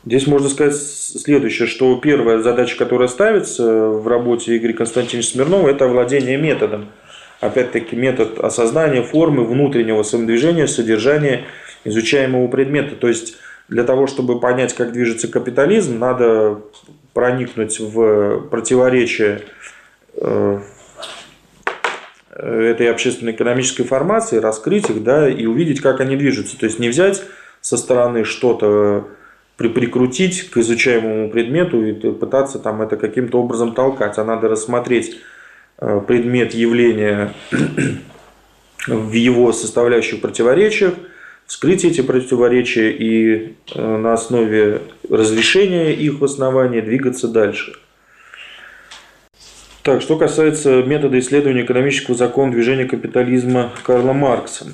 [0.06, 5.86] Здесь можно сказать следующее, что первая задача, которая ставится в работе Игоря Константиновича Смирнова, это
[5.86, 6.90] овладение методом.
[7.40, 11.42] Опять-таки метод осознания формы внутреннего самодвижения, содержания
[11.82, 12.94] изучаемого предмета.
[12.94, 13.36] То есть
[13.68, 16.60] для того, чтобы понять, как движется капитализм, надо
[17.12, 19.40] проникнуть в противоречие
[20.20, 20.60] э,
[22.30, 26.56] этой общественно-экономической формации, раскрыть их да, и увидеть, как они движутся.
[26.56, 27.24] То есть не взять
[27.60, 29.08] со стороны что-то
[29.56, 34.18] прикрутить к изучаемому предмету и пытаться там это каким-то образом толкать.
[34.18, 35.16] А надо рассмотреть
[35.78, 37.32] э, предмет явления
[38.86, 40.94] в его составляющих противоречиях,
[41.46, 47.72] вскрыть эти противоречия и э, на основе разрешения их в основании двигаться дальше.
[49.82, 54.66] Так, что касается метода исследования экономического закона движения капитализма Карла Маркса.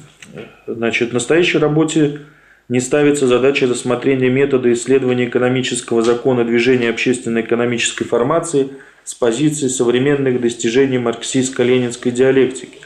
[0.67, 2.21] Значит, в настоящей работе
[2.69, 8.71] не ставится задача рассмотрения метода исследования экономического закона движения общественной экономической формации
[9.05, 12.79] с позиции современных достижений марксистско-ленинской диалектики.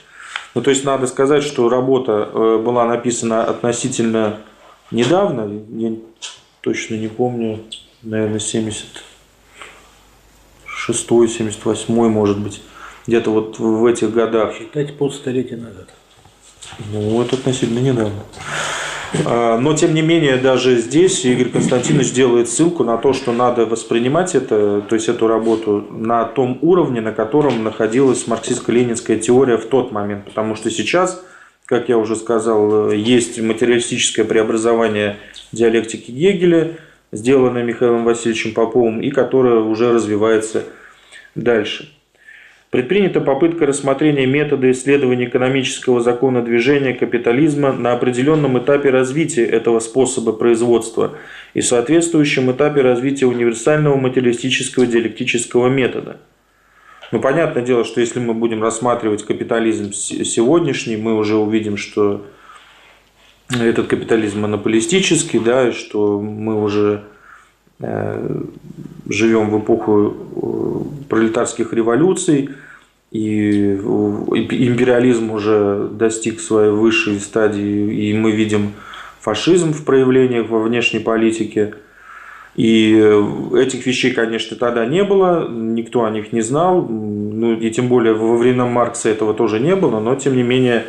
[0.54, 4.38] Ну, то есть надо сказать, что работа э, была написана относительно
[4.90, 5.92] недавно, я
[6.62, 7.60] точно не помню,
[8.02, 12.62] наверное, 76 78 может быть,
[13.06, 14.54] где-то вот в этих годах.
[14.58, 15.90] Считайте полстолетия назад.
[16.90, 18.24] Ну, это относительно недавно.
[19.24, 23.66] А, но, тем не менее, даже здесь Игорь Константинович делает ссылку на то, что надо
[23.66, 29.66] воспринимать это, то есть эту работу на том уровне, на котором находилась марксистско-ленинская теория в
[29.66, 30.24] тот момент.
[30.26, 31.22] Потому что сейчас,
[31.66, 35.16] как я уже сказал, есть материалистическое преобразование
[35.52, 36.78] диалектики Гегеля,
[37.12, 40.64] сделанное Михаилом Васильевичем Поповым, и которое уже развивается
[41.34, 41.95] дальше.
[42.70, 50.32] Предпринята попытка рассмотрения метода исследования экономического закона движения капитализма на определенном этапе развития этого способа
[50.32, 51.16] производства
[51.54, 56.18] и соответствующем этапе развития универсального материалистического диалектического метода.
[57.12, 62.26] Ну, понятное дело, что если мы будем рассматривать капитализм сегодняшний, мы уже увидим, что
[63.48, 67.04] этот капитализм монополистический, да, что мы уже
[67.78, 72.50] живем в эпоху э, пролетарских революций,
[73.12, 78.72] и империализм уже достиг своей высшей стадии, и мы видим
[79.20, 81.74] фашизм в проявлениях во внешней политике.
[82.56, 82.94] И
[83.54, 88.14] этих вещей, конечно, тогда не было, никто о них не знал, ну и тем более
[88.14, 90.84] во времена Маркса этого тоже не было, но тем не менее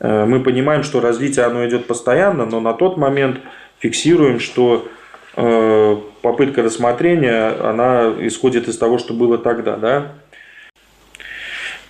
[0.00, 3.40] э, мы понимаем, что развитие оно идет постоянно, но на тот момент
[3.78, 5.01] фиксируем, что э,
[5.34, 10.12] попытка рассмотрения, она исходит из того, что было тогда, да,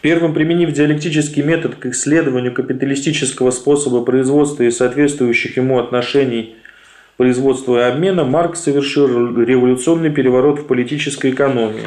[0.02, 6.56] Первым применив диалектический метод к исследованию капиталистического способа производства и соответствующих ему отношений
[7.16, 9.08] производства и обмена, Маркс совершил
[9.40, 11.86] революционный переворот в политической экономии.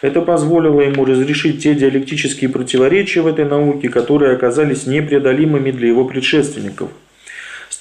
[0.00, 6.06] Это позволило ему разрешить те диалектические противоречия в этой науке, которые оказались непреодолимыми для его
[6.06, 6.88] предшественников,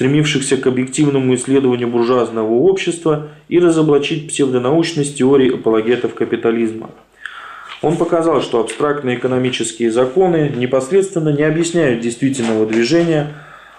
[0.02, 6.90] стремившихся к объективному исследованию буржуазного общества и разоблачить псевдонаучность теории апологетов капитализма.
[7.84, 13.28] Он показал, что абстрактные экономические законы непосредственно не объясняют действительного движения,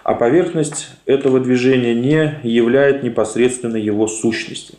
[0.04, 4.74] а поверхность этого движения не являет непосредственно его сущности.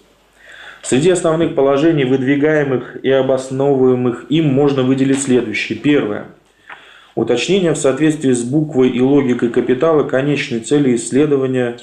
[0.81, 5.77] Среди основных положений, выдвигаемых и обосновываемых им, можно выделить следующие.
[5.77, 6.27] Первое.
[7.15, 11.77] Уточнение в соответствии с буквой и логикой капитала конечной цели исследования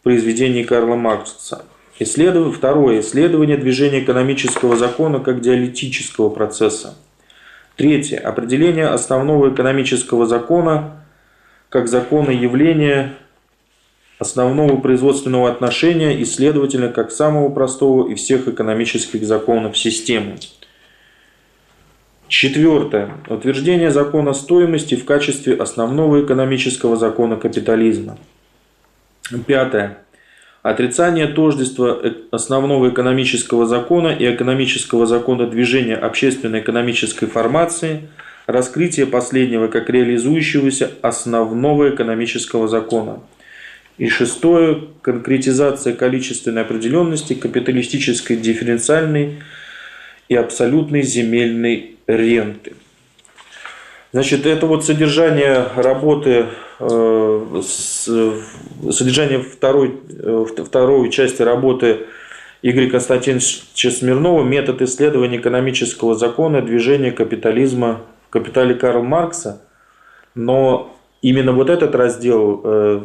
[0.00, 1.66] в произведении Карла Маркса.
[1.98, 3.00] Исследование, второе.
[3.00, 6.94] Исследование движения экономического закона как диалектического процесса.
[7.76, 8.18] Третье.
[8.18, 11.04] Определение основного экономического закона
[11.68, 13.14] как закона явления
[14.18, 20.36] основного производственного отношения и, следовательно, как самого простого из всех экономических законов системы.
[22.28, 23.10] Четвертое.
[23.28, 28.18] Утверждение закона стоимости в качестве основного экономического закона капитализма.
[29.46, 29.98] Пятое.
[30.62, 38.08] Отрицание тождества э, основного экономического закона и экономического закона движения общественной экономической формации,
[38.46, 43.20] раскрытие последнего как реализующегося основного экономического закона.
[43.98, 49.42] И шестое– конкретизация количественной определенности капиталистической дифференциальной
[50.30, 52.74] и абсолютной земельной ренты.
[54.12, 56.46] Значит, это вот содержание работы,
[56.78, 57.62] э,
[58.90, 62.06] содержание второй, э, второй части работы
[62.62, 69.62] Игоря Константиновича Смирнова «Метод исследования экономического закона движения капитализма в капитале Карла Маркса».
[70.36, 73.00] Но именно вот этот раздел э,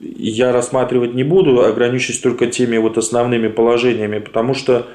[0.00, 4.88] я рассматривать не буду, ограничусь только теми вот основными положениями, потому что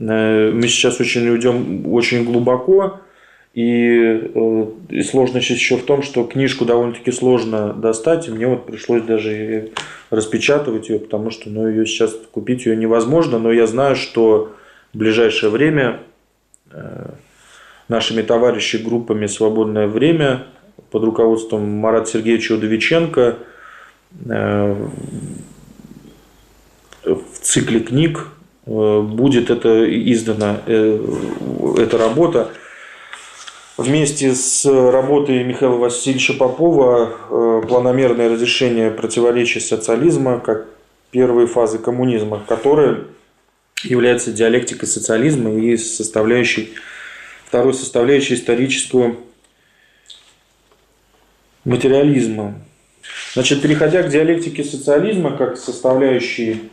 [0.00, 3.00] мы сейчас очень уйдем очень глубоко,
[3.52, 8.66] и, э, и сложность еще в том, что книжку довольно-таки сложно достать, и мне вот
[8.66, 9.70] пришлось даже
[10.10, 14.54] распечатывать ее, потому что ну, ее сейчас купить ее невозможно, но я знаю, что
[14.94, 16.00] в ближайшее время
[16.70, 17.10] э,
[17.88, 20.46] нашими товарищами группами «Свободное время»
[20.90, 23.38] под руководством Марата Сергеевича Удовиченко
[24.26, 24.88] э,
[27.04, 28.28] в цикле книг
[28.70, 32.52] будет это издана эта работа
[33.80, 40.66] вместе с работой Михаила Васильевича Попова э, «Планомерное разрешение противоречий социализма как
[41.10, 43.04] первой фазы коммунизма», которая
[43.82, 46.74] является диалектикой социализма и составляющей,
[47.46, 49.16] второй составляющей исторического
[51.64, 52.54] материализма.
[53.32, 56.70] Значит, переходя к диалектике социализма как составляющей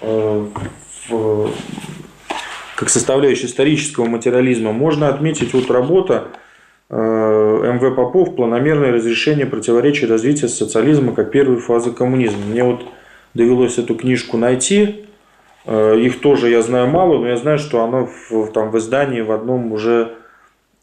[0.00, 0.48] э,
[1.08, 1.50] в,
[2.76, 6.28] как составляющей исторического материализма, можно отметить вот работа
[6.90, 12.44] э, МВ Попов «Планомерное разрешение противоречий развития социализма как первой фазы коммунизма».
[12.46, 12.84] Мне вот
[13.34, 15.06] довелось эту книжку найти.
[15.64, 19.22] Э, их тоже я знаю мало, но я знаю, что оно в, там, в издании
[19.22, 20.12] в одном уже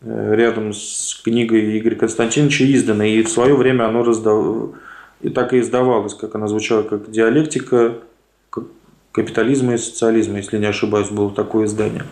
[0.02, 3.04] э, рядом с книгой Игоря Константиновича издано.
[3.04, 4.70] И в свое время оно раздав...
[5.22, 7.94] и так и издавалось, как она звучала, как диалектика
[9.14, 12.04] капитализма и социализма, если не ошибаюсь, было такое издание.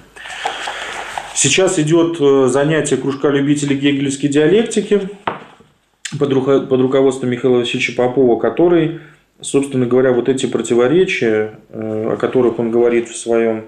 [1.36, 5.10] Сейчас идет э, занятие кружка любителей гегелевской диалектики
[6.20, 9.00] под, руководством Михаила Васильевича Попова, который,
[9.42, 13.66] собственно говоря, вот эти противоречия, э, о которых он говорит в, своем,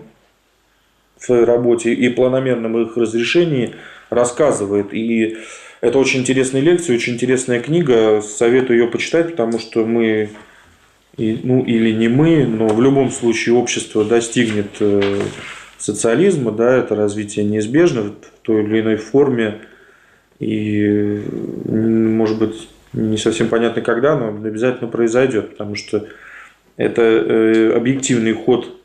[1.18, 3.74] в своей работе и планомерном их разрешении,
[4.12, 4.94] рассказывает.
[4.94, 5.38] И
[5.82, 8.22] это очень интересная лекция, очень интересная книга.
[8.22, 10.30] Советую ее почитать, потому что мы
[11.18, 15.22] и, ну или не мы, но в любом случае общество достигнет э,
[15.78, 19.60] социализма, да, это развитие неизбежно в той или иной форме,
[20.40, 21.22] и
[21.68, 26.08] может быть не совсем понятно когда, но обязательно произойдет, потому что
[26.78, 28.76] это э, объективный ход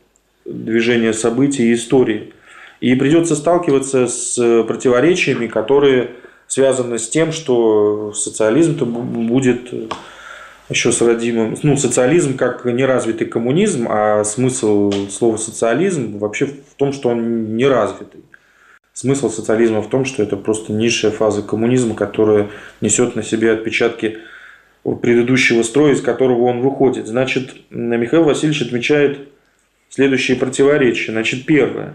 [0.45, 2.33] движения событий и истории.
[2.81, 6.11] И придется сталкиваться с противоречиями, которые
[6.47, 9.72] связаны с тем, что социализм-то будет
[10.71, 16.93] еще с родимым, ну, социализм как неразвитый коммунизм, а смысл слова социализм вообще в том,
[16.93, 18.21] что он неразвитый.
[18.93, 22.49] Смысл социализма в том, что это просто низшая фаза коммунизма, которая
[22.81, 24.19] несет на себе отпечатки
[25.03, 27.07] предыдущего строя, из которого он выходит.
[27.07, 29.29] Значит, Михаил Васильевич отмечает
[29.89, 31.12] следующие противоречия.
[31.12, 31.95] Значит, первое.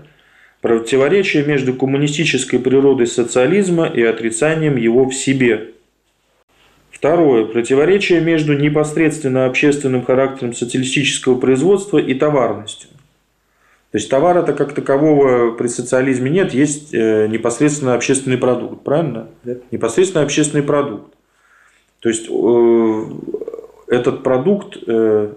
[0.62, 5.72] Противоречие между коммунистической природой социализма и отрицанием его в себе–
[7.04, 7.44] Второе.
[7.44, 12.90] Противоречие между непосредственно общественным характером социалистического производства и товарностью.
[13.92, 19.28] То есть товара-то как такового при социализме нет, есть э, непосредственно общественный продукт, правильно?
[19.44, 19.56] Да.
[19.70, 21.14] Непосредственно общественный продукт.
[22.00, 23.06] То есть э,
[23.94, 25.34] этот продукт, э,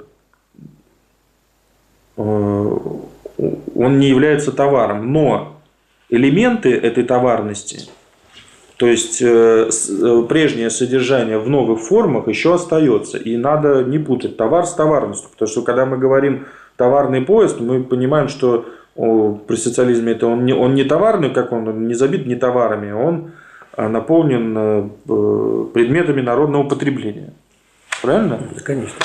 [2.17, 3.09] он
[3.99, 5.61] не является товаром, но
[6.11, 7.89] элементы этой товарности
[8.77, 13.17] то есть э, э, прежнее содержание в новых формах еще остается.
[13.17, 15.31] И надо не путать товар с товарностью.
[15.31, 16.47] Потому что когда мы говорим
[16.77, 21.69] товарный поезд, мы понимаем, что при социализме это он не, он не товарный, как он,
[21.69, 23.33] он не забит не товарами, он
[23.75, 27.35] а, наполнен э, предметами народного потребления.
[28.01, 28.41] Правильно?
[28.65, 28.99] Конечно.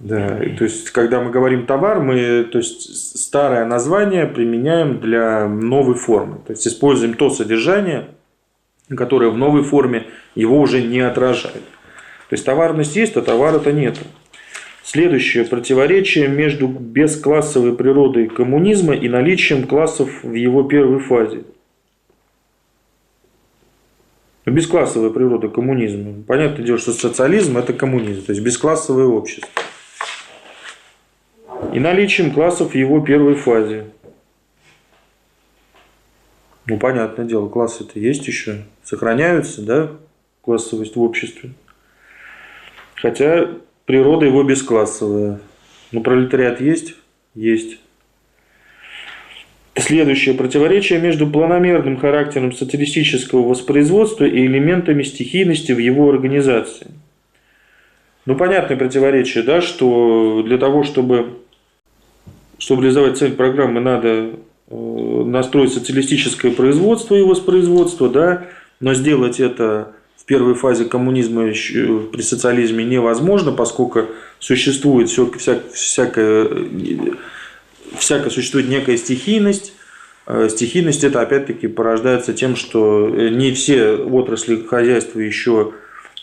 [0.00, 5.94] Да, то есть, когда мы говорим товар, мы то есть, старое название применяем для новой
[5.94, 6.38] формы.
[6.46, 8.08] То есть, используем то содержание,
[8.96, 11.64] которая в новой форме его уже не отражает.
[12.28, 13.98] То есть товарность есть, а товара-то нет.
[14.82, 21.44] Следующее противоречие между бесклассовой природой коммунизма и наличием классов в его первой фазе.
[24.46, 26.24] Бесклассовая природа коммунизма.
[26.26, 29.48] Понятное дело, что социализм– это коммунизм, то есть бесклассовое общество.
[31.72, 33.86] И наличием классов в его первой фазе.
[36.66, 39.92] Ну, понятное дело, классы-то есть еще, сохраняются, да,
[40.42, 41.50] классовость в обществе.
[42.96, 43.48] Хотя
[43.84, 45.38] природа его бесклассовая.
[45.92, 46.96] Ну, пролетариат есть?
[47.36, 47.78] Есть.
[49.76, 56.88] Следующее противоречие между планомерным характером социалистического воспроизводства и элементами стихийности в его организации.
[58.26, 61.38] Ну, понятное противоречие, да, что для того, чтобы,
[62.58, 64.32] чтобы реализовать цель программы, надо
[64.70, 68.44] Э, настроить социалистическое производство и воспроизводство, да,
[68.80, 74.06] но сделать это в первой фазе коммунизма при социализме невозможно, поскольку
[74.38, 76.48] существует все, вся, всякая,
[77.98, 79.74] всякая существует некая стихийность.
[80.26, 85.72] Э, стихийность это опять-таки порождается тем, что не все отрасли хозяйства еще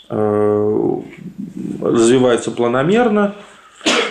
[0.10, 1.02] э,
[1.82, 3.36] развиваются планомерно,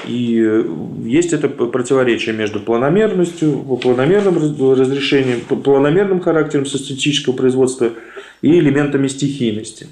[0.07, 0.65] и
[1.05, 4.37] есть это противоречие между планомерностью, планомерным
[4.73, 7.91] разрешением, планомерным характером социалистического производства
[8.43, 9.89] и элементами стихийности.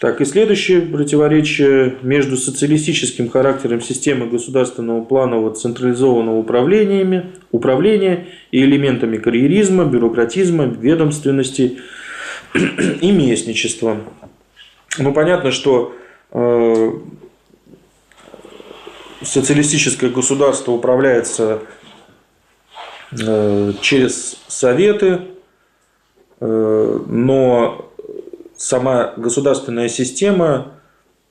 [0.00, 9.16] Так, и следующее противоречие между социалистическим характером системы государственного планового централизованного управления, управления и элементами
[9.16, 11.78] карьеризма, бюрократизма, ведомственности
[13.00, 14.00] и местничество.
[14.98, 15.94] Ну, понятно, что
[16.32, 16.92] э,
[19.22, 21.62] социалистическое государство управляется
[23.12, 25.20] э, через советы,
[26.46, 27.90] но
[28.56, 30.72] сама государственная система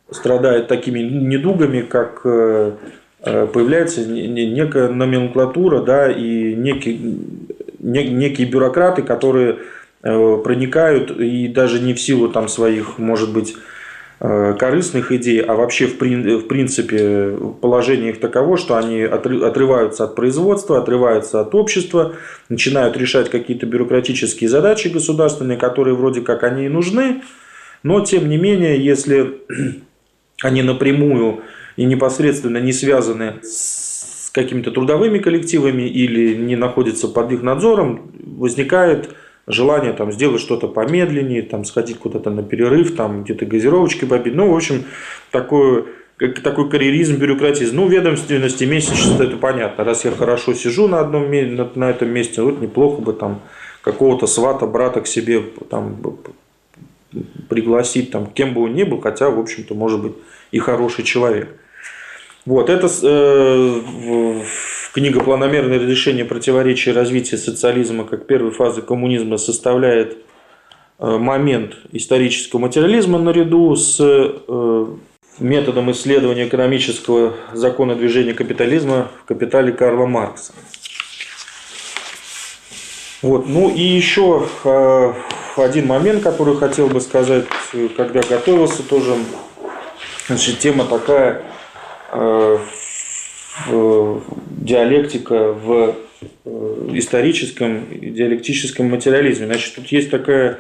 [0.09, 2.74] страдает такими недугами, как э,
[3.22, 6.99] появляется некая номенклатура да, и некие,
[7.80, 9.59] некие бюрократы, которые
[10.01, 13.72] проникают и даже не в силу там, своих, может быть, Э,
[14.24, 21.41] корыстных идей, а вообще в, принципе положение их таково, что они отрываются от производства, отрываются
[21.41, 22.13] от общества,
[22.47, 27.21] начинают решать какие-то бюрократические задачи государственные, которые вроде как они и нужны,
[27.84, 29.41] но тем не менее, если
[30.41, 31.41] они напрямую
[31.76, 39.09] и непосредственно не связаны с какими-то трудовыми коллективами или не находятся под их надзором, возникает
[39.47, 44.35] желание там, сделать что-то помедленнее, там, сходить куда-то на перерыв, там, где-то газировочки попить.
[44.35, 44.85] Ну, в общем,
[45.31, 45.85] такой,
[46.17, 47.75] такой карьеризм, бюрократизм.
[47.75, 49.83] Ну, ведомственности, месячество, это понятно.
[49.83, 53.41] Раз я хорошо сижу на, одном, на, на этом месте, вот неплохо бы там
[53.81, 55.97] какого-то свата, брата к себе там,
[57.49, 60.13] пригласить, там, кем бы он ни был, хотя, в общем-то, может быть,
[60.51, 61.49] и хороший человек.
[62.45, 64.41] Вот, это э,
[64.93, 70.17] книга «Планомерное разрешение противоречий развития социализма как первой фазы коммунизма» составляет
[70.99, 74.85] э, момент исторического материализма наряду с э,
[75.39, 80.53] методом исследования экономического закона движения капитализма в «Капитале» Карла Маркса.
[83.23, 83.47] Вот.
[83.47, 85.13] Ну и еще э,
[85.57, 87.45] один момент, который хотел бы сказать,
[87.97, 89.15] когда готовился, тоже
[90.27, 91.41] значит, тема такая–
[93.67, 95.95] Э, диалектика в
[96.45, 99.45] э, историческом и диалектическом материализме.
[99.45, 100.59] Значит, тут есть такая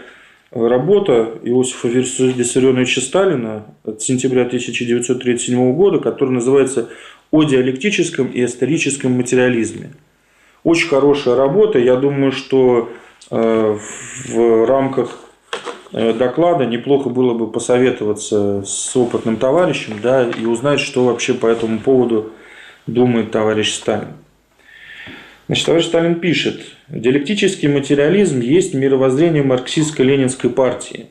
[0.51, 6.89] работа Иосифа Виссарионовича Сталина от сентября 1937 года, которая называется
[7.31, 9.93] «О диалектическом и историческом материализме».
[10.63, 11.79] Очень хорошая работа.
[11.79, 12.89] Я думаю, что
[13.31, 13.77] э,
[14.27, 15.19] в рамках
[15.91, 21.79] доклада неплохо было бы посоветоваться с опытным товарищем да, и узнать, что вообще по этому
[21.79, 22.31] поводу
[22.87, 24.09] думает товарищ Сталин.
[25.47, 31.07] Значит, товарищ Сталин пишет, диалектический материализм есть мировоззрение марксистско-ленинской партии.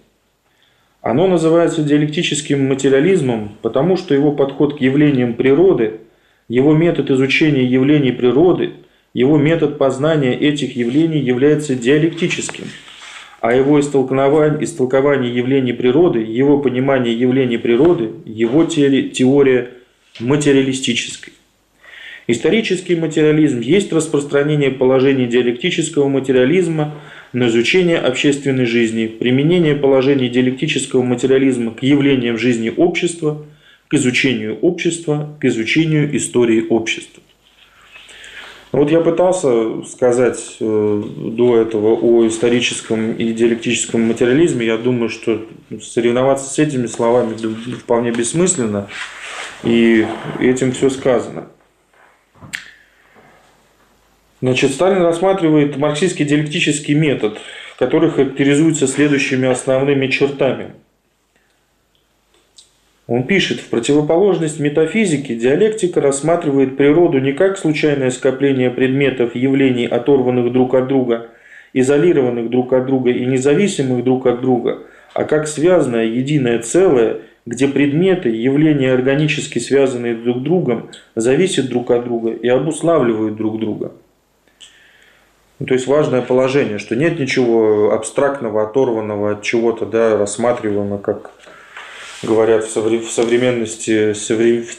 [1.01, 6.01] Оно называется диалектическим материализмом, потому что его подход к явлениям природы,
[6.49, 8.75] его метод изучения явлений природы,
[9.13, 12.65] его метод познания этих явлений является диалектическим–
[13.43, 19.71] а его истолкование, истолкование явлений природы, его понимание явлений природы, его теория
[20.21, 21.33] материалистической.
[22.29, 26.95] Исторический материализм есть распространение положений диалектического материализма
[27.33, 33.45] на изучение общественной жизни, применение положений диалектического материализма к явлениям жизни общества,
[33.89, 37.23] к изучению общества, к изучению истории общества.
[38.71, 44.65] Вот я пытался сказать э, до этого о историческом и диалектическом материализме.
[44.65, 45.45] Я думаю, что
[45.83, 47.35] соревноваться с этими словами
[47.75, 48.89] вполне бессмысленно.
[49.63, 50.07] И
[50.41, 51.49] этим все сказано.
[54.43, 57.39] Значит, Сталин рассматривает марксистский диалектический метод,
[57.79, 60.73] который характеризуется следующими основными чертами–
[63.09, 70.53] он пишет, в противоположность метафизике диалектика рассматривает природу не как случайное скопление предметов, явлений, оторванных
[70.53, 71.27] друг от друга,
[71.73, 74.85] изолированных друг от друга и независимых друг от друга,
[75.15, 81.91] а как связанное единое целое, где предметы, явления органически связанные друг с другом, зависят друг
[81.91, 83.93] от друга и обуславливают друг друга.
[85.63, 91.31] Ну, то есть важное положение, что нет ничего абстрактного, оторванного от чего-то, да, рассматриваемого как
[92.21, 94.13] говорят в современности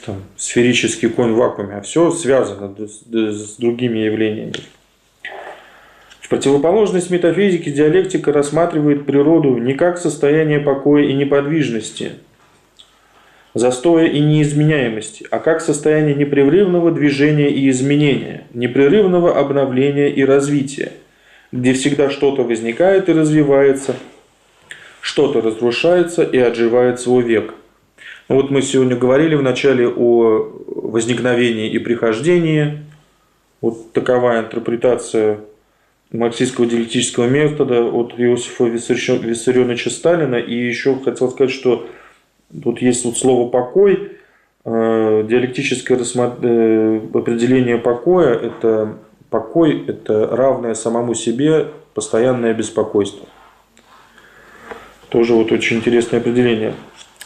[0.05, 4.55] там, сферический конь в вакууме, а все связано с другими явлениями.
[6.19, 12.15] В противоположность метафизике диалектика рассматривает природу не как состояние покоя и неподвижности,
[13.53, 20.91] застоя и неизменяемости, а как состояние непрерывного движения и изменения, непрерывного обновления и развития,
[21.51, 23.95] где всегда что-то возникает и развивается–
[25.03, 27.55] что-то разрушается и отживает свой век.
[28.29, 32.79] Ну вот мы сегодня говорили вначале о возникновении и прихождении.
[33.59, 35.41] Вот такова интерпретация
[36.13, 40.35] марксистского диалектического метода от Иосифа Виссарионовича Сталина.
[40.37, 41.85] И еще хотел сказать, что
[42.61, 44.17] тут есть вот слово «покой».
[44.65, 48.97] Э, диалектическое э, определение покоя– это
[49.29, 53.27] покой– это равное самому себе постоянное беспокойство.
[55.09, 56.73] Тоже вот очень интересное определение.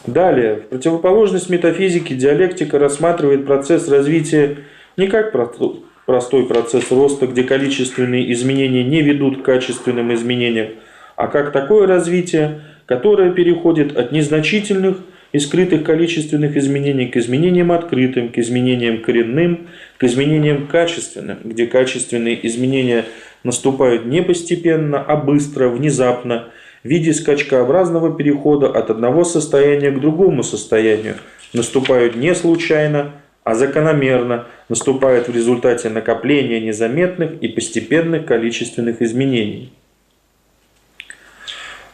[0.05, 4.57] Далее, в противоположность метафизике диалектика рассматривает процесс развития
[4.95, 10.69] не как простой процесс роста, где количественные изменения не ведут к качественным изменениям,
[11.15, 14.97] а как такое развитие, которое переходит от незначительных
[15.37, 19.67] и скрытых количественных изменений к изменениям открытым, к изменениям коренным,
[19.99, 23.05] к изменениям качественным, где качественные изменения
[23.43, 26.47] наступают не постепенно, а быстро, внезапно,
[26.83, 31.17] в виде скачкообразного перехода от одного состояния к другому состоянию,
[31.53, 33.11] наступают не случайно,
[33.43, 39.71] а закономерно, наступают в результате накопления незаметных и постепенных количественных изменений.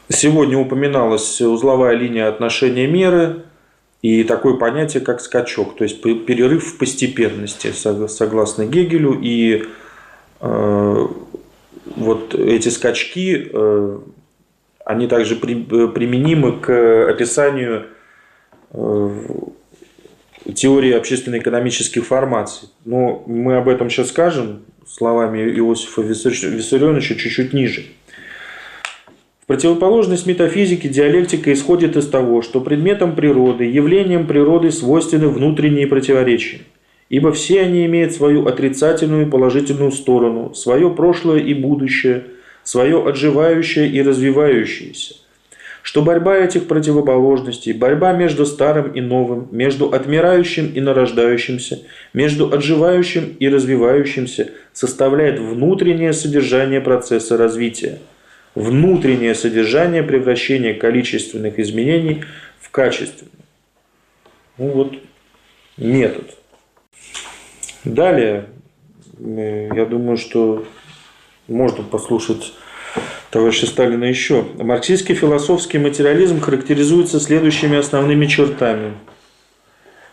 [0.09, 3.43] Сегодня упоминалась узловая линия отношения меры
[4.01, 9.17] и такое понятие, как скачок, то есть перерыв в постепенности, согласно Гегелю.
[9.21, 9.63] И
[10.41, 11.07] э,
[11.95, 13.99] вот эти скачки, э,
[14.83, 17.85] они также применимы к описанию
[18.71, 19.09] э,
[20.53, 22.69] теории общественно-экономических формаций.
[22.83, 27.85] Но мы об этом сейчас скажем словами Иосифа Виссарионовича чуть-чуть ниже.
[29.53, 36.61] Противоположность метафизике диалектика исходит из того, что предметом природы, явлением природы свойственны внутренние противоречия,
[37.09, 42.23] ибо все они имеют свою отрицательную и положительную сторону, свое прошлое и будущее,
[42.63, 45.17] свое отживающее и развивающееся.
[45.83, 51.83] Что борьба этих противоположностей, борьба между старым и новым, между отмирающим и нарождающимся,
[52.15, 57.99] между отживающим и развивающимся, составляет внутреннее содержание процесса развития–
[58.55, 62.23] внутреннее содержание превращения количественных изменений
[62.59, 63.31] в качественные.
[64.57, 64.93] Ну вот
[65.77, 66.37] метод.
[67.83, 68.45] Далее,
[69.17, 70.65] э, я думаю, что
[71.47, 72.53] можно послушать
[73.31, 74.45] товарища Сталина еще.
[74.57, 78.93] Марксистский философский материализм характеризуется следующими основными чертами.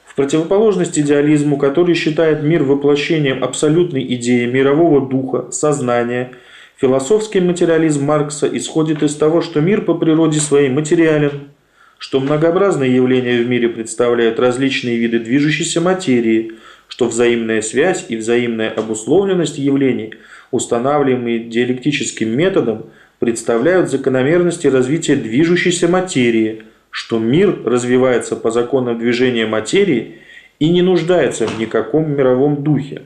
[0.06, 6.32] В противоположность идеализму, который считает мир воплощением абсолютной идеи мирового духа, сознания–
[6.80, 11.50] Философский материализм Маркса исходит из того, что мир по природе своей материален,
[11.98, 16.52] что многообразные явления в мире представляют различные виды движущейся материи,
[16.88, 20.14] что взаимная связь и взаимная обусловленность явлений,
[20.52, 22.86] устанавливаемые диалектическим методом,
[23.18, 30.20] представляют закономерности развития движущейся материи, что мир развивается по законам движения материи
[30.58, 33.02] и не нуждается в никаком мировом духе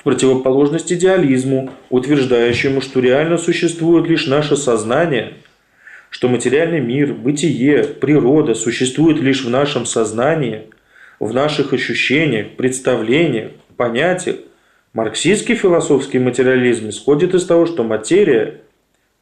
[0.00, 5.34] в противоположность идеализму, утверждающему, что реально существует лишь наше сознание,
[6.08, 10.62] что материальный мир, бытие, природа существует лишь в нашем сознании,
[11.18, 14.36] в наших ощущениях, представлениях, понятиях,
[14.94, 18.62] марксистский философский материализм исходит из того, что материя,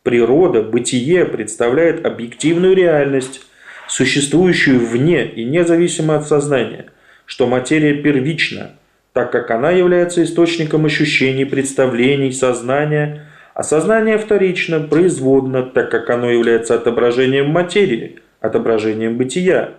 [0.04, 3.40] природа, бытие представляет объективную реальность,
[3.88, 6.86] существующую вне и независимо от сознания,
[7.26, 8.76] что материя первична–
[9.18, 16.30] так как она является источником ощущений, представлений, сознания, а сознание вторично, производно, так как оно
[16.30, 19.70] является отображением материи, отображением бытия,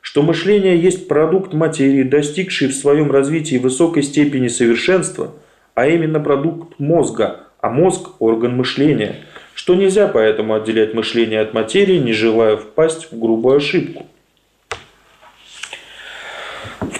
[0.00, 5.34] что мышление есть продукт материи, достигший в своем развитии высокой степени совершенства,
[5.74, 9.16] а именно продукт мозга, а мозг– орган мышления,
[9.52, 14.06] что нельзя поэтому отделять мышление от материи, не желая впасть в грубую ошибку.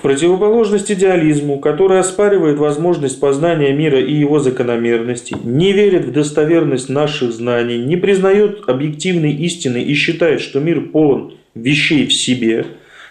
[0.01, 6.89] В противоположность идеализму, который оспаривает возможность познания мира и его закономерностей, не верит в достоверность
[6.89, 12.65] наших знаний, не признает объективной истины и считает, что мир полон вещей в себе,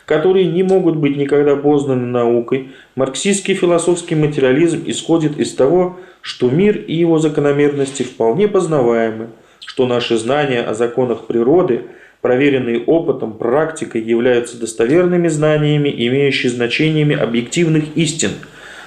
[0.06, 6.76] которые не могут быть никогда познаны наукой, марксистский философский материализм исходит из того, что мир
[6.76, 9.28] и его закономерности вполне познаваемы,
[9.64, 11.84] что наши знания о законах природы–
[12.22, 18.32] проверенные опытом, практикой, являются достоверными знаниями, имеющими значениями объективных истин,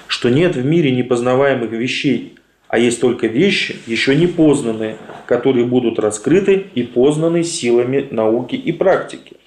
[0.07, 2.35] что нет в мире непознаваемых вещей,
[2.67, 8.71] а есть только вещи, еще не познанные, которые будут раскрыты и познаны силами науки и
[8.71, 9.37] практики.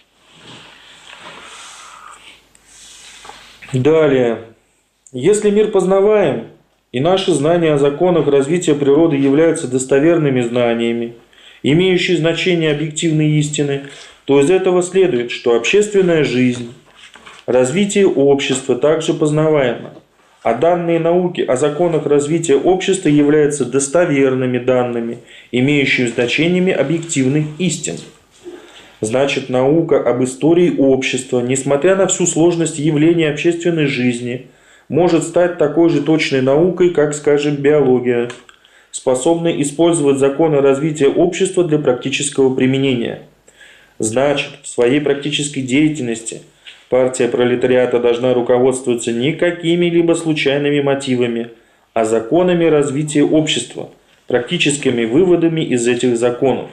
[3.72, 4.39] Далее.
[5.12, 6.49] Если мир познаваем,
[6.93, 11.14] и наши знания о законах развития природы являются достоверными знаниями,
[11.73, 13.83] имеющие значение объективной истины,
[14.25, 16.73] то из этого следует, что общественная жизнь,
[17.47, 19.95] развитие общества также познаваемо,
[20.45, 25.19] а данные науки о законах развития общества являются достоверными данными,
[25.51, 27.97] имеющими значениями объективных истин.
[29.01, 34.47] Значит, наука об истории общества, несмотря на всю сложность явлений общественной жизни,
[34.89, 38.31] может стать такой же точной наукой, как, скажем, биология–
[38.97, 43.21] способны использовать законы развития общества для практического применения.
[43.99, 46.41] Значит, в своей практической деятельности
[46.89, 51.51] партия пролетариата должна руководствоваться не какими-либо случайными мотивами,
[51.93, 53.91] а законами развития общества,
[54.29, 56.71] практическими выводами из этих законов.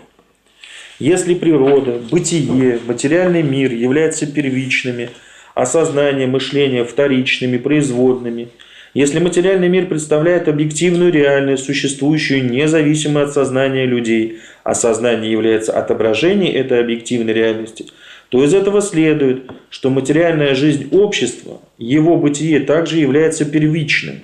[1.00, 5.10] Если природа, бытие, материальный мир являются первичными,
[5.56, 8.48] а сознание, мышление вторичными, производными–
[8.94, 16.56] если материальный мир представляет объективную реальность, существующую независимо от сознания людей, а сознание является отображением
[16.56, 17.88] этой объективной реальности,
[18.30, 24.22] то из этого следует, что материальная жизнь общества, его бытие также является первичным,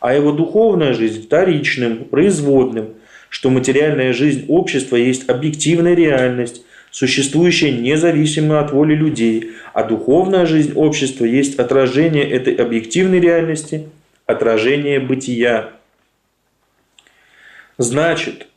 [0.00, 2.94] а его духовная жизнь вторичным, производным,
[3.28, 10.72] что материальная жизнь общества есть объективная реальность, существующая независимо от воли людей, а духовная жизнь
[10.74, 13.88] общества есть отражение этой объективной реальности,
[14.26, 15.70] отражение бытия.
[17.78, 18.48] Значит,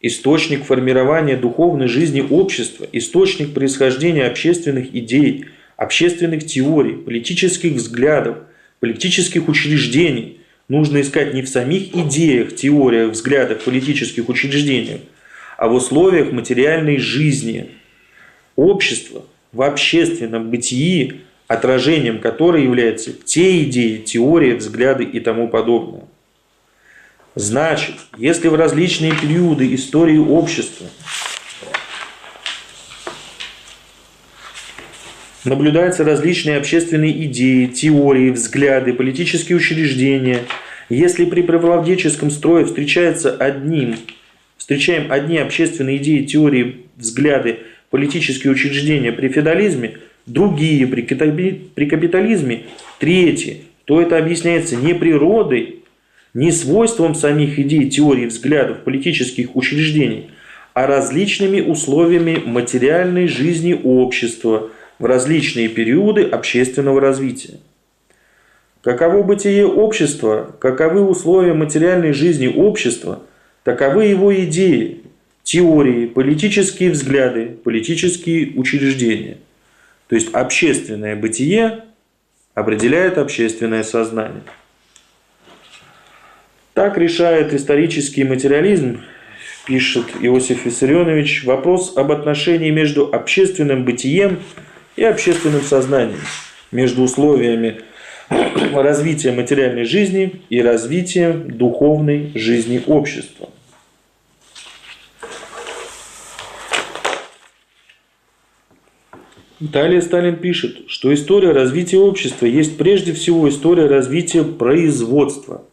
[0.00, 8.38] источник формирования духовной жизни общества, источник происхождения общественных идей, общественных теорий, политических взглядов,
[8.78, 15.00] политических учреждений нужно искать не в самих идеях, теориях, взглядах, политических учреждениях,
[15.58, 17.70] а в условиях материальной жизни–
[18.56, 26.04] общество в общественном бытии, отражением которой являются те идеи, теории, взгляды и тому подобное.
[27.34, 30.86] Значит, если в различные периоды истории общества
[35.44, 40.40] наблюдаются различные общественные идеи, теории, взгляды, политические учреждения,
[40.88, 43.96] если при правоведческом строе встречается одним,
[44.56, 47.60] встречаем одни общественные идеи, теории, взгляды,
[47.90, 51.02] политические учреждения при феодализме, другие при
[51.86, 52.64] капитализме,
[52.98, 55.80] третьи, то это объясняется не природой,
[56.32, 60.30] не свойством самих идей, теорий, взглядов политических учреждений,
[60.74, 64.70] а различными условиями материальной жизни общества
[65.00, 67.58] в различные периоды общественного развития.
[68.82, 73.22] Каково бытие общества, каковы условия материальной жизни общества,
[73.64, 75.02] таковы его идеи,
[75.42, 79.38] теории, политические взгляды, политические учреждения.
[80.08, 81.84] То есть общественное бытие
[82.54, 84.42] определяет общественное сознание.
[86.74, 89.00] Так решает исторический материализм,
[89.66, 94.40] пишет Иосиф Виссарионович, вопрос об отношении между общественным бытием
[94.96, 96.20] и общественным сознанием,
[96.70, 97.80] между условиями
[98.72, 103.50] развития материальной жизни и развитием духовной жизни общества.
[109.60, 115.64] Далее Сталин пишет, что история развития общества есть прежде всего история развития производства.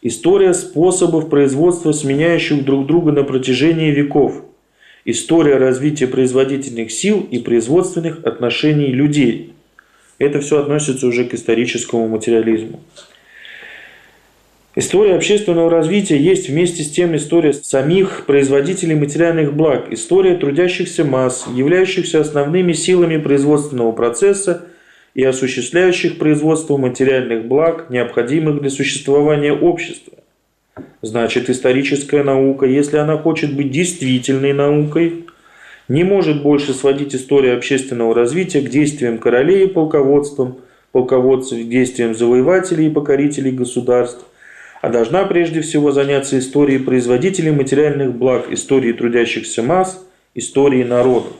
[0.00, 4.42] История способов производства, сменяющих друг друга на протяжении веков.
[5.04, 9.52] История развития производительных сил и производственных отношений людей.
[10.18, 12.80] Это все относится уже к историческому материализму.
[14.74, 21.46] История общественного развития есть вместе с тем история самих производителей материальных благ, история трудящихся масс,
[21.54, 24.64] являющихся основными силами производственного процесса
[25.12, 30.14] и осуществляющих производство материальных благ, необходимых для существования общества.
[31.02, 35.26] Значит, историческая наука, если она хочет быть действительной наукой,
[35.88, 40.60] не может больше сводить историю общественного развития к действиям королей и полководствам,
[40.92, 44.24] полководцев, к действиям завоевателей и покорителей государств,
[44.82, 50.04] а должна прежде всего заняться историей производителей материальных благ, историей трудящихся масс,
[50.34, 51.34] историей народов.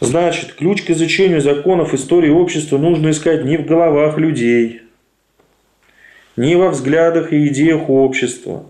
[0.00, 4.80] Значит, ключ к изучению законов истории общества нужно искать не в головах людей,
[6.36, 8.64] не во взглядах и идеях общества,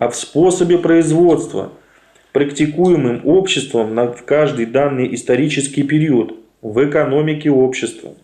[0.00, 1.72] а в способе производства,
[2.32, 8.14] практикуемым обществом на каждый данный исторический период в экономике общества.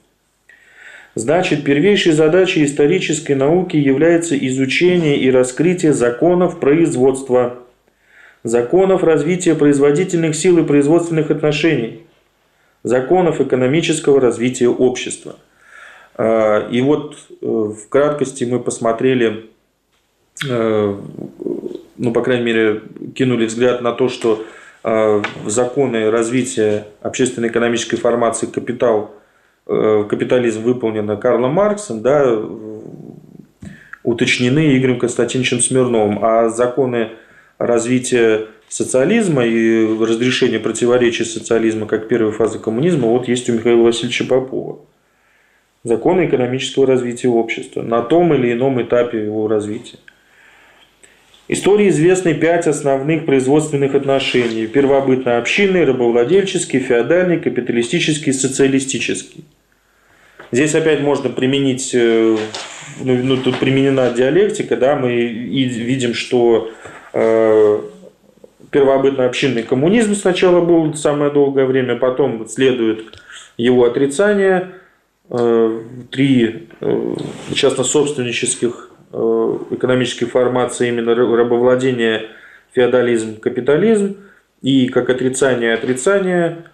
[1.16, 7.60] Значит, первейшей задачей исторической науки является изучение и раскрытие законов производства,
[8.44, 12.02] законов развития производительных сил и производственных отношений,
[12.82, 15.36] законов экономического развития общества.
[16.16, 19.46] А, и вот э, в краткости мы посмотрели,
[20.46, 20.96] э,
[21.96, 22.82] ну, по крайней мере,
[23.14, 24.44] кинули взгляд на то, что
[24.84, 29.14] э, законы развития общественно-экономической формации «Капитал»
[29.66, 32.40] капитализм выполнена Карлом Марксом, да,
[34.02, 37.10] уточнены Игорем Константиновичем Смирновым, а законы
[37.58, 44.24] развития социализма и разрешения противоречий социализма как первой фазы коммунизма вот есть у Михаила Васильевича
[44.24, 44.78] Попова.
[45.82, 49.98] Законы экономического развития общества на том или ином этапе его развития.
[51.48, 54.66] Истории известны пять основных производственных отношений.
[54.66, 59.44] Первобытно-общинный, рабовладельческий, феодальный, капиталистический, социалистический.
[60.52, 62.36] Здесь опять можно применить, э,
[63.00, 66.70] ну, ну тут применена диалектика, да, мы и видим, что
[67.12, 67.80] э,
[68.70, 73.04] первобытно-общинный коммунизм сначала был самое долгое время, потом следует
[73.56, 74.72] его отрицание,
[75.30, 77.14] э, три э,
[77.54, 82.28] частно-собственнических э, экономических формаций, именно рабовладение,
[82.72, 84.16] феодализм, капитализм,
[84.62, 86.64] и как отрицание отрицание,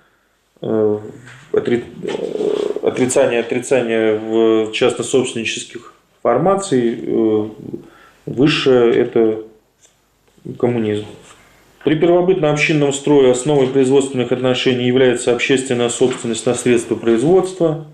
[2.82, 7.50] отрицание отрицание в частно-собственнических формаций,
[8.26, 9.38] высшее это
[10.58, 11.06] коммунизм.
[11.84, 17.86] При первобытно-общинном строе основой производственных отношений является общественная собственность на средства производства.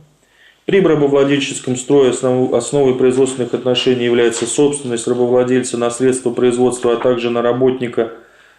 [0.66, 7.40] При рабовладельческом строе основой производственных отношений является собственность рабовладельца на средства производства, а также на
[7.40, 8.12] работника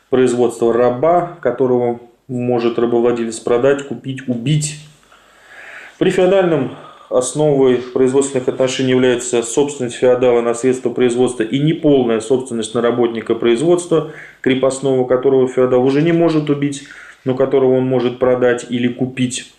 [0.09, 4.77] производства раба, которого может рабовладелец продать, купить, убить.
[5.99, 6.75] При феодальном
[7.09, 14.11] Основой производственных отношений является собственность феодала на средства производства и неполная собственность на работника производства,
[14.41, 16.83] крепостного, которого феодал уже не может убить,
[17.25, 19.51] но которого он может продать или купить.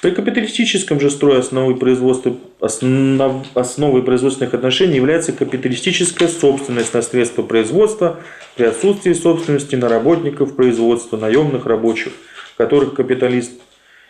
[0.00, 7.44] При капиталистическом же строе основой, производства, основ, основой производственных отношений является капиталистическая собственность на средства
[7.44, 8.18] производства
[8.56, 12.12] при отсутствии собственности на работников производства, наемных рабочих,
[12.56, 13.52] которых капиталист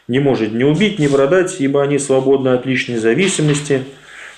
[0.08, 3.84] не может ни убить, ни продать, ибо они свободны от личной зависимости,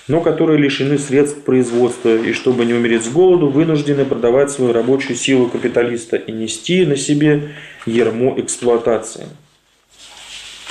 [0.07, 5.15] но которые лишены средств производства и, чтобы не умереть с голоду, вынуждены продавать свою рабочую
[5.15, 7.55] силу капиталиста и нести на себе
[7.85, 9.25] ермо эксплуатации.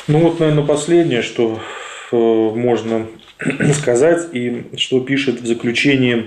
[0.07, 1.59] Ну вот, наверное, последнее, что
[2.13, 3.07] э, можно
[3.75, 6.27] сказать и что пишет в заключении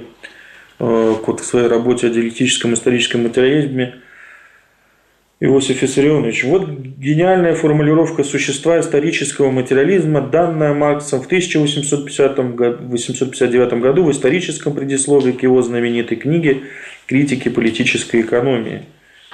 [0.79, 3.95] э, к своей работе о диалектическом историческом материализме–
[5.39, 14.73] Иосиф Виссарионович, вот гениальная формулировка существа исторического материализма, данная Марксом в 1859 году в историческом
[14.73, 16.63] предисловии к его знаменитой книге
[17.05, 18.85] «Критики политической экономии».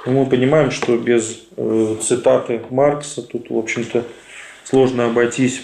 [0.06, 4.04] Мы понимаем, что без э, цитаты Маркса тут, в общем-то,
[4.66, 5.62] сложно обойтись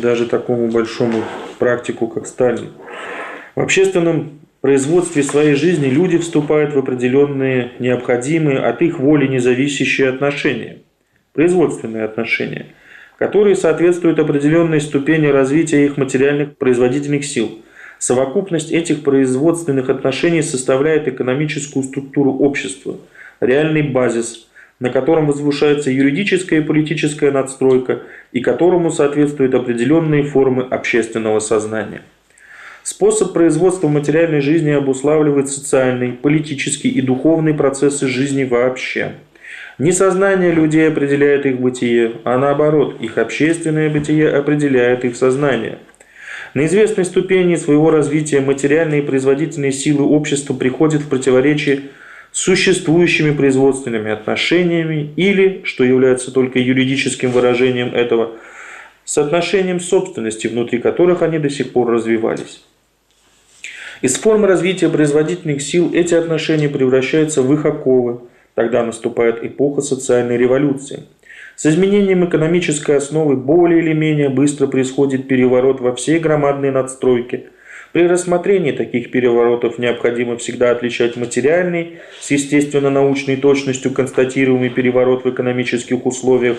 [0.00, 1.22] даже такому большому
[1.58, 2.72] практику, как Сталин.
[3.54, 10.78] В общественном производстве своей жизни люди вступают в определенные необходимые от их воли независящие отношения,
[11.34, 12.66] производственные отношения,
[13.18, 17.58] которые соответствуют определенной ступени развития их материальных производительных сил.
[17.98, 22.98] Совокупность этих производственных отношений составляет экономическую структуру общества,
[23.40, 24.48] реальный базис,
[24.78, 32.02] на котором возвышается юридическая и политическая надстройка и которому соответствуют определенные формы общественного сознания.
[32.82, 39.12] Способ производства материальной жизни обуславливает социальный, политический и духовный процессы жизни вообще.
[39.78, 45.78] Не сознание людей определяет их бытие, а наоборот, их общественное бытие определяет их сознание.
[46.54, 51.82] На известной ступени своего развития материальные производительные силы общества приходят в противоречие
[52.32, 58.32] с существующими производственными отношениями или, что является только юридическим выражением этого,
[59.04, 62.62] с отношением собственности, внутри которых они до сих пор развивались.
[64.02, 68.22] Из формы развития производительных сил эти отношения превращаются в их оковы.
[68.56, 71.04] Тогда наступает эпоха социальной революции.
[71.54, 77.44] С изменением экономической основы более или менее быстро происходит переворот во всей громадной надстройке.
[77.92, 86.04] При рассмотрении таких переворотов необходимо всегда отличать материальный, с естественно-научной точностью констатируемый переворот в экономических
[86.04, 86.58] условиях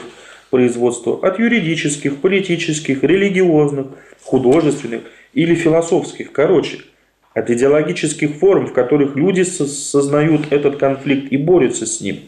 [0.50, 3.88] производства от юридических, политических, религиозных,
[4.22, 5.02] художественных
[5.34, 6.32] или философских.
[6.32, 6.78] Короче–
[7.34, 12.20] от идеологических форм, в которых люди сознают этот конфликт и борются с ним.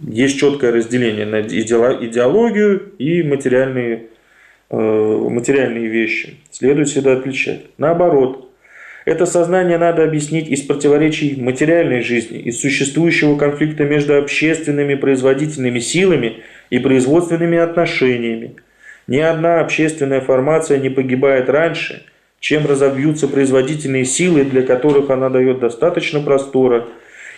[0.00, 4.06] Есть четкое разделение на идеологию и материальные,
[4.70, 6.36] э, материальные вещи.
[6.50, 7.66] Следует всегда отличать.
[7.78, 8.50] Наоборот,
[9.04, 16.42] это сознание надо объяснить из противоречий материальной жизни, из существующего конфликта между общественными производительными силами
[16.70, 18.56] и производственными отношениями.
[19.06, 22.02] Ни одна общественная формация не погибает раньше–
[22.44, 26.86] чем разобьются производительные силы, для которых она дает достаточно простора,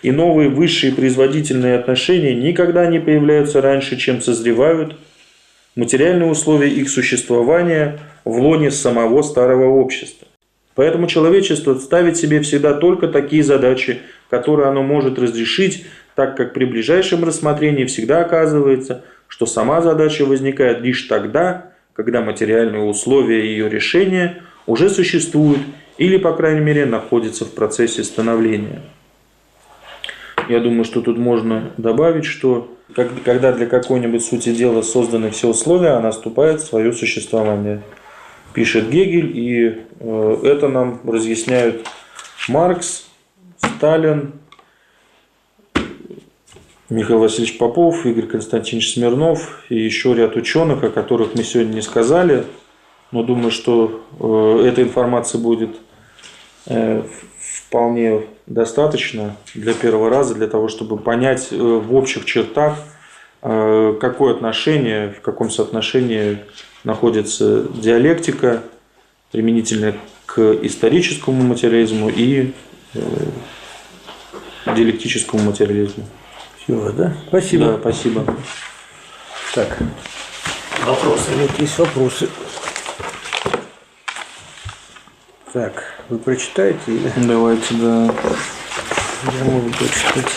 [0.03, 4.97] и новые высшие производительные отношения никогда не появляются раньше, чем созревают
[5.77, 10.27] материальные условия их существования в лоне самого старого общества.
[10.75, 15.87] Поэтому человечество ставит себе всегда только такие задачи, которые оно может разрешить,
[16.17, 22.83] так как при ближайшем рассмотрении всегда оказывается, что сама задача возникает лишь тогда, когда материальные
[22.83, 25.61] условия ее решения– уже существуют
[25.99, 28.83] или, по крайней мере, находятся в процессе становления.
[30.49, 32.73] Я думаю, что тут можно добавить, что
[33.25, 37.83] когда для какой-нибудь сути дела созданы все условия, она вступает в свое существование.
[38.55, 41.87] Пишет Гегель, и э, это нам разъясняют
[42.49, 43.09] Маркс,
[43.59, 44.33] Сталин,
[46.89, 51.83] Михаил Васильевич Попов, Игорь Константинович Смирнов и еще ряд ученых, о которых мы сегодня не
[51.83, 52.45] сказали.
[53.13, 55.77] Но думаю, что э, эта информация будет
[56.67, 57.03] э,
[57.39, 62.79] вполне достаточно для первого раза, для того, чтобы понять э, в общих чертах,
[63.43, 66.39] какое отношение, в каком соотношении
[66.83, 68.63] находится диалектика,
[69.31, 69.95] применительно
[70.25, 72.55] к историческому материализму и
[74.75, 76.07] диалектическому материализму.
[76.59, 77.15] Все, да?
[77.29, 77.67] Спасибо.
[77.67, 78.25] Да, спасибо.
[79.55, 79.79] Так.
[80.85, 81.31] Вопросы?
[81.39, 82.29] Вот есть вопросы.
[85.57, 86.79] Так, вы прочитаете?
[86.87, 87.11] Или?
[87.27, 88.15] Давайте, да.
[89.25, 90.31] Я могу прочитать.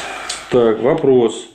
[0.49, 1.49] Так, вопрос.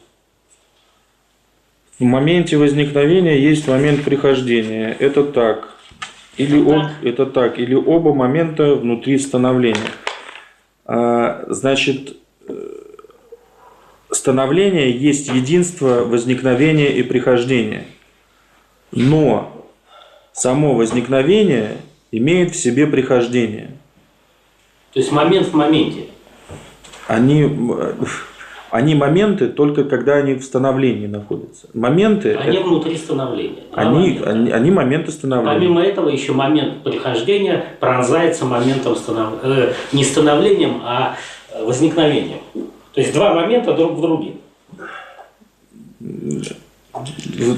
[1.98, 4.94] В моменте возникновения есть момент прихождения.
[5.00, 5.70] Это так.
[6.36, 9.92] Или об, это так, или оба момента внутри становления.
[10.84, 12.18] А, значит,
[14.10, 17.86] становление есть единство возникновения и прихождения.
[18.92, 19.66] Но
[20.34, 21.78] само возникновение
[22.18, 23.70] имеет в себе прихождение.
[24.92, 26.06] То есть момент в моменте.
[27.08, 27.50] Они,
[28.70, 31.66] они моменты только когда они в становлении находятся.
[31.74, 32.34] Моменты.
[32.34, 33.64] Они это, внутри становления.
[33.72, 35.54] Они, они, они моменты становления.
[35.54, 39.34] Помимо этого еще момент прихождения пронзается моментом станов...
[39.42, 41.16] э, не становлением, а
[41.60, 42.38] возникновением.
[42.92, 44.34] То есть два момента друг в друге.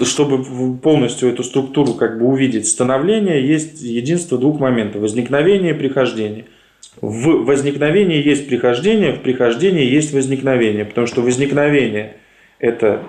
[0.05, 5.03] Чтобы полностью эту структуру как бы увидеть, становление есть единство двух моментов.
[5.03, 6.47] Возникновение и прихождение.
[7.01, 10.85] В возникновении есть прихождение, в прихождении есть возникновение.
[10.85, 12.17] Потому что возникновение–
[12.59, 13.03] это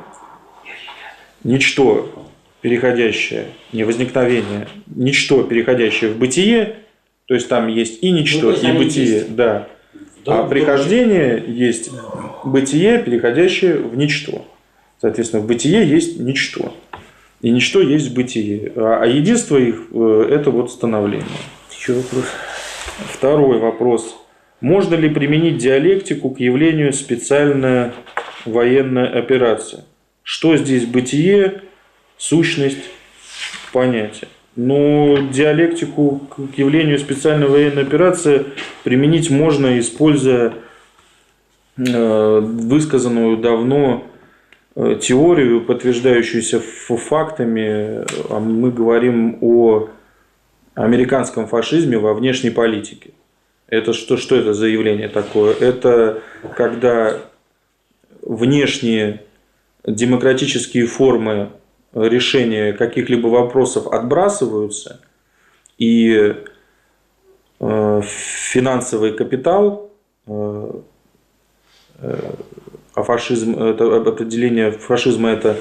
[1.43, 2.27] ничто,
[2.61, 6.75] переходящее, не возникновение, ничто, переходящее в бытие,
[7.27, 9.35] то есть там есть и ничто, ну, и бытие, есть.
[9.35, 9.67] да.
[10.25, 11.91] А прихождение есть
[12.43, 14.45] бытие, переходящее в ничто.
[14.99, 16.73] Соответственно, в бытие есть ничто.
[17.41, 18.71] И ничто есть бытие.
[18.75, 21.27] А, а единство их э,– это вот становление.
[21.71, 22.25] Еще вопрос.
[23.13, 24.17] Второй вопрос.
[24.59, 27.93] Можно ли применить диалектику к явлению специальная
[28.45, 29.85] военная операция?
[30.23, 31.61] Что здесь бытие,
[32.17, 32.89] сущность,
[33.71, 34.29] понятие?
[34.55, 38.45] Но диалектику к явлению специальной военной операции
[38.83, 40.53] применить можно, используя
[41.77, 44.06] э, высказанную давно
[45.01, 48.05] теорию, подтверждающуюся фактами.
[48.29, 49.89] А мы говорим о
[50.75, 53.11] американском фашизме во внешней политике.
[53.67, 55.53] Это что, что это за явление такое?
[55.53, 56.21] Это
[56.55, 57.19] когда
[58.21, 59.23] внешние
[59.85, 61.49] демократические формы
[61.93, 65.01] решения каких-либо вопросов отбрасываются,
[65.77, 66.35] и
[67.59, 69.91] э, финансовый капитал,
[70.27, 70.71] э,
[71.99, 72.31] э,
[72.97, 75.57] а фашизм, это определение фашизма это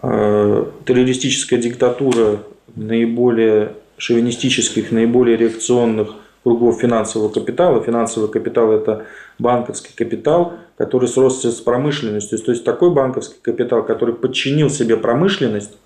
[0.00, 2.38] террористическая диктатура
[2.74, 7.82] наиболее шовинистических, наиболее реакционных кругов финансового капитала.
[7.84, 9.06] Финансовый капитал– это
[9.38, 12.38] банковский капитал, который сросся с промышленностью.
[12.38, 15.76] То есть такой банковский капитал, который подчинил себе промышленность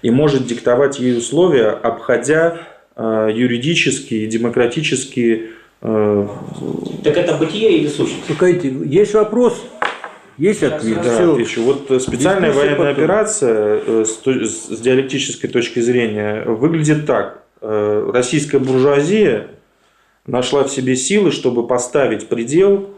[0.00, 2.56] и может диктовать ей условия, обходя
[2.96, 5.50] э, юридические, демократические.
[5.82, 6.26] Э,
[7.04, 8.26] так это бытие или сущность?
[8.26, 9.62] Погодите, есть вопрос?
[10.42, 11.02] Есть ответ?
[11.02, 11.32] Да, Все.
[11.32, 11.62] отвечу.
[11.62, 13.04] Вот специальная Дискуссия военная потом.
[13.04, 17.42] операция э, с диалектической точки зрения выглядит так.
[17.60, 19.46] Российская буржуазия
[20.26, 22.90] нашла в себе силы, чтобы поставить предел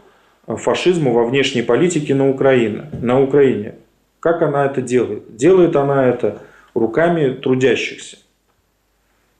[0.47, 2.89] фашизму во внешней политике на Украине.
[2.99, 3.75] На Украине.
[4.19, 5.35] Как она это делает?
[5.35, 6.41] Делает она это
[6.73, 8.17] руками трудящихся.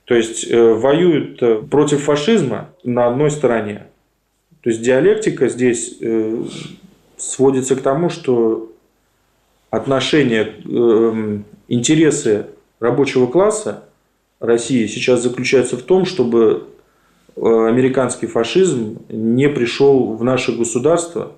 [0.05, 3.87] То есть э, воюют э, против фашизма на одной стороне.
[4.61, 6.43] То есть диалектика здесь э,
[7.17, 8.71] сводится к тому, что
[9.69, 10.53] отношения,
[11.67, 12.47] интересы
[12.79, 13.83] рабочего класса
[14.39, 16.67] России сейчас заключаются в том, чтобы
[17.35, 21.33] Э, американский фашизм не пришел в наше государство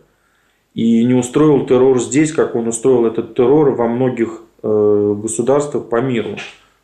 [0.73, 5.99] и не устроил террор здесь, как он устроил этот террор во многих э, государствах по
[6.01, 6.37] миру.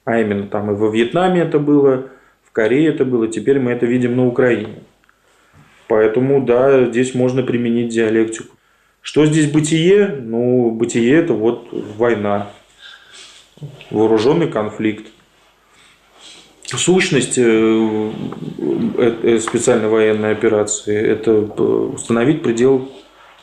[0.05, 2.07] А именно там и во Вьетнаме это было,
[2.43, 4.79] в Корее это было, теперь мы это видим на Украине.
[5.87, 8.52] Поэтому, да, здесь можно применить диалектику.
[9.03, 10.07] Что здесь бытие?
[10.07, 12.49] Ну, бытие это вот война,
[13.91, 15.05] вооруженный конфликт
[16.77, 18.11] сущность э,
[18.97, 22.89] э, специальной военной операции– это установить предел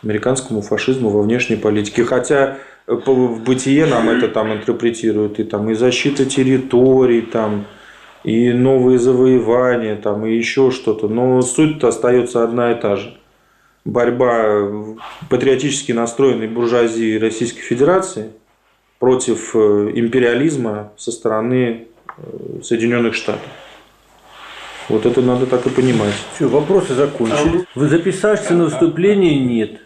[0.03, 2.05] американскому фашизму во внешней политике.
[2.05, 7.67] Хотя э, в бытие нам это там интерпретируют и там и защита территорий, там
[8.25, 11.09] и новые завоевания, там и еще что-то.
[11.09, 13.20] Но суть-то остается одна и та же.
[13.85, 14.97] Борьба
[15.29, 18.33] патриотически настроенной буржуазии Российской Федерации
[18.99, 21.87] против э, империализма со стороны
[22.19, 23.49] э, Соединенных Штатов.
[24.91, 26.15] Вот это надо так и понимать.
[26.35, 27.65] Все, вопросы закончились.
[27.75, 29.81] Вы записаться на выступление нет.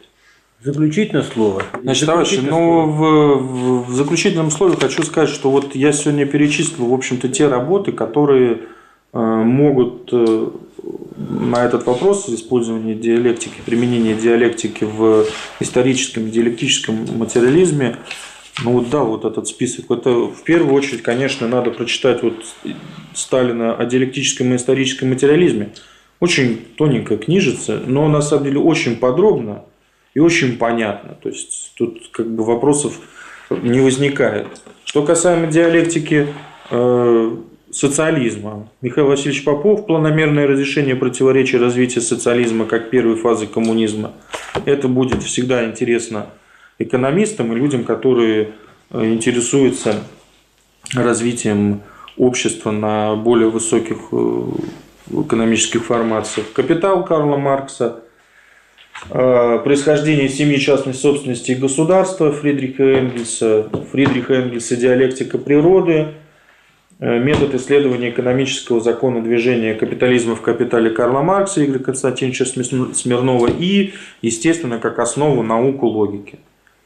[0.62, 1.62] Заключительное слово.
[1.82, 6.94] Значит, товарищи, ну, в, в заключительном слове хочу сказать, что вот я сегодня перечислил, в
[6.94, 8.60] общем-то, те работы, которые
[9.12, 10.48] э, могут э,
[11.16, 15.26] на этот вопрос использования диалектики, применения диалектики в
[15.60, 17.96] историческом, диалектическом материализме,
[18.62, 19.90] ну вот да, вот этот список.
[19.90, 22.34] Это в первую очередь, конечно, надо прочитать вот
[23.12, 25.70] Сталина о диалектическом и историческом материализме.
[26.20, 29.64] Очень тоненькая книжица, но на самом деле очень подробно
[30.14, 31.16] и очень понятно.
[31.22, 33.00] То есть тут как бы вопросов
[33.50, 34.46] не возникает.
[34.84, 36.28] Что касаемо диалектики
[36.70, 37.36] э,
[37.74, 44.12] социализма, Михаил Васильевич Попов «Планомерное разрешение противоречий развития социализма как первой фазы коммунизма».
[44.64, 46.26] Это будет всегда интересно
[46.78, 48.50] экономистам и людям, которые
[48.90, 50.04] э, интересуются
[50.94, 51.82] развитием
[52.16, 54.42] общества на более высоких э,
[55.10, 56.52] экономических формациях.
[56.52, 58.04] «Капитал» Карла Маркса,
[59.10, 66.14] э, происхождение семьи частной собственности и государства Фридриха Энгельса, Фридриха Энгельса «Диалектика природы»,
[67.04, 73.92] метод исследования экономического закона движения капитализма в капитале Карла Маркса Игоря Константиновича Смирнова и,
[74.22, 76.38] естественно, как основу науку логики.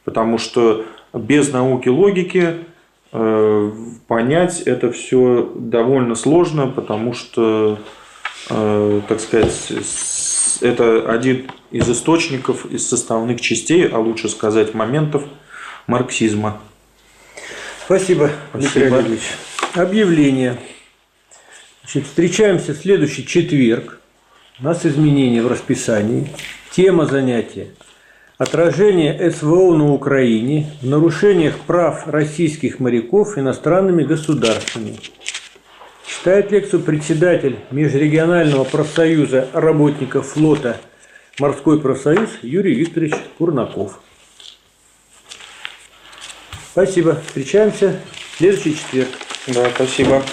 [0.03, 2.55] Потому что без науки логики
[3.13, 3.71] э,
[4.07, 7.79] понять это все довольно сложно, потому что,
[8.49, 9.71] э, так сказать,
[10.59, 15.23] это один из источников, из составных частей, а лучше сказать моментов
[15.87, 16.59] марксизма.
[17.85, 18.97] Спасибо, Дмитрий Спасибо.
[18.97, 19.21] Олегович.
[19.75, 20.57] Объявление.
[21.83, 23.99] Значит, встречаемся в следующий четверг.
[24.59, 26.27] У нас изменения в расписании.
[26.71, 27.67] Тема занятия.
[28.39, 34.97] Отражение СВО на Украине в нарушениях прав российских моряков иностранными государствами.
[36.07, 40.77] Читает лекцию председатель Межрегионального профсоюза работников флота
[41.37, 44.01] «Морской профсоюз» Юрий Викторович Курнаков.
[46.71, 47.21] Спасибо.
[47.27, 47.99] Встречаемся
[48.33, 49.09] в следующий четверг.
[49.49, 50.23] Да, спасибо.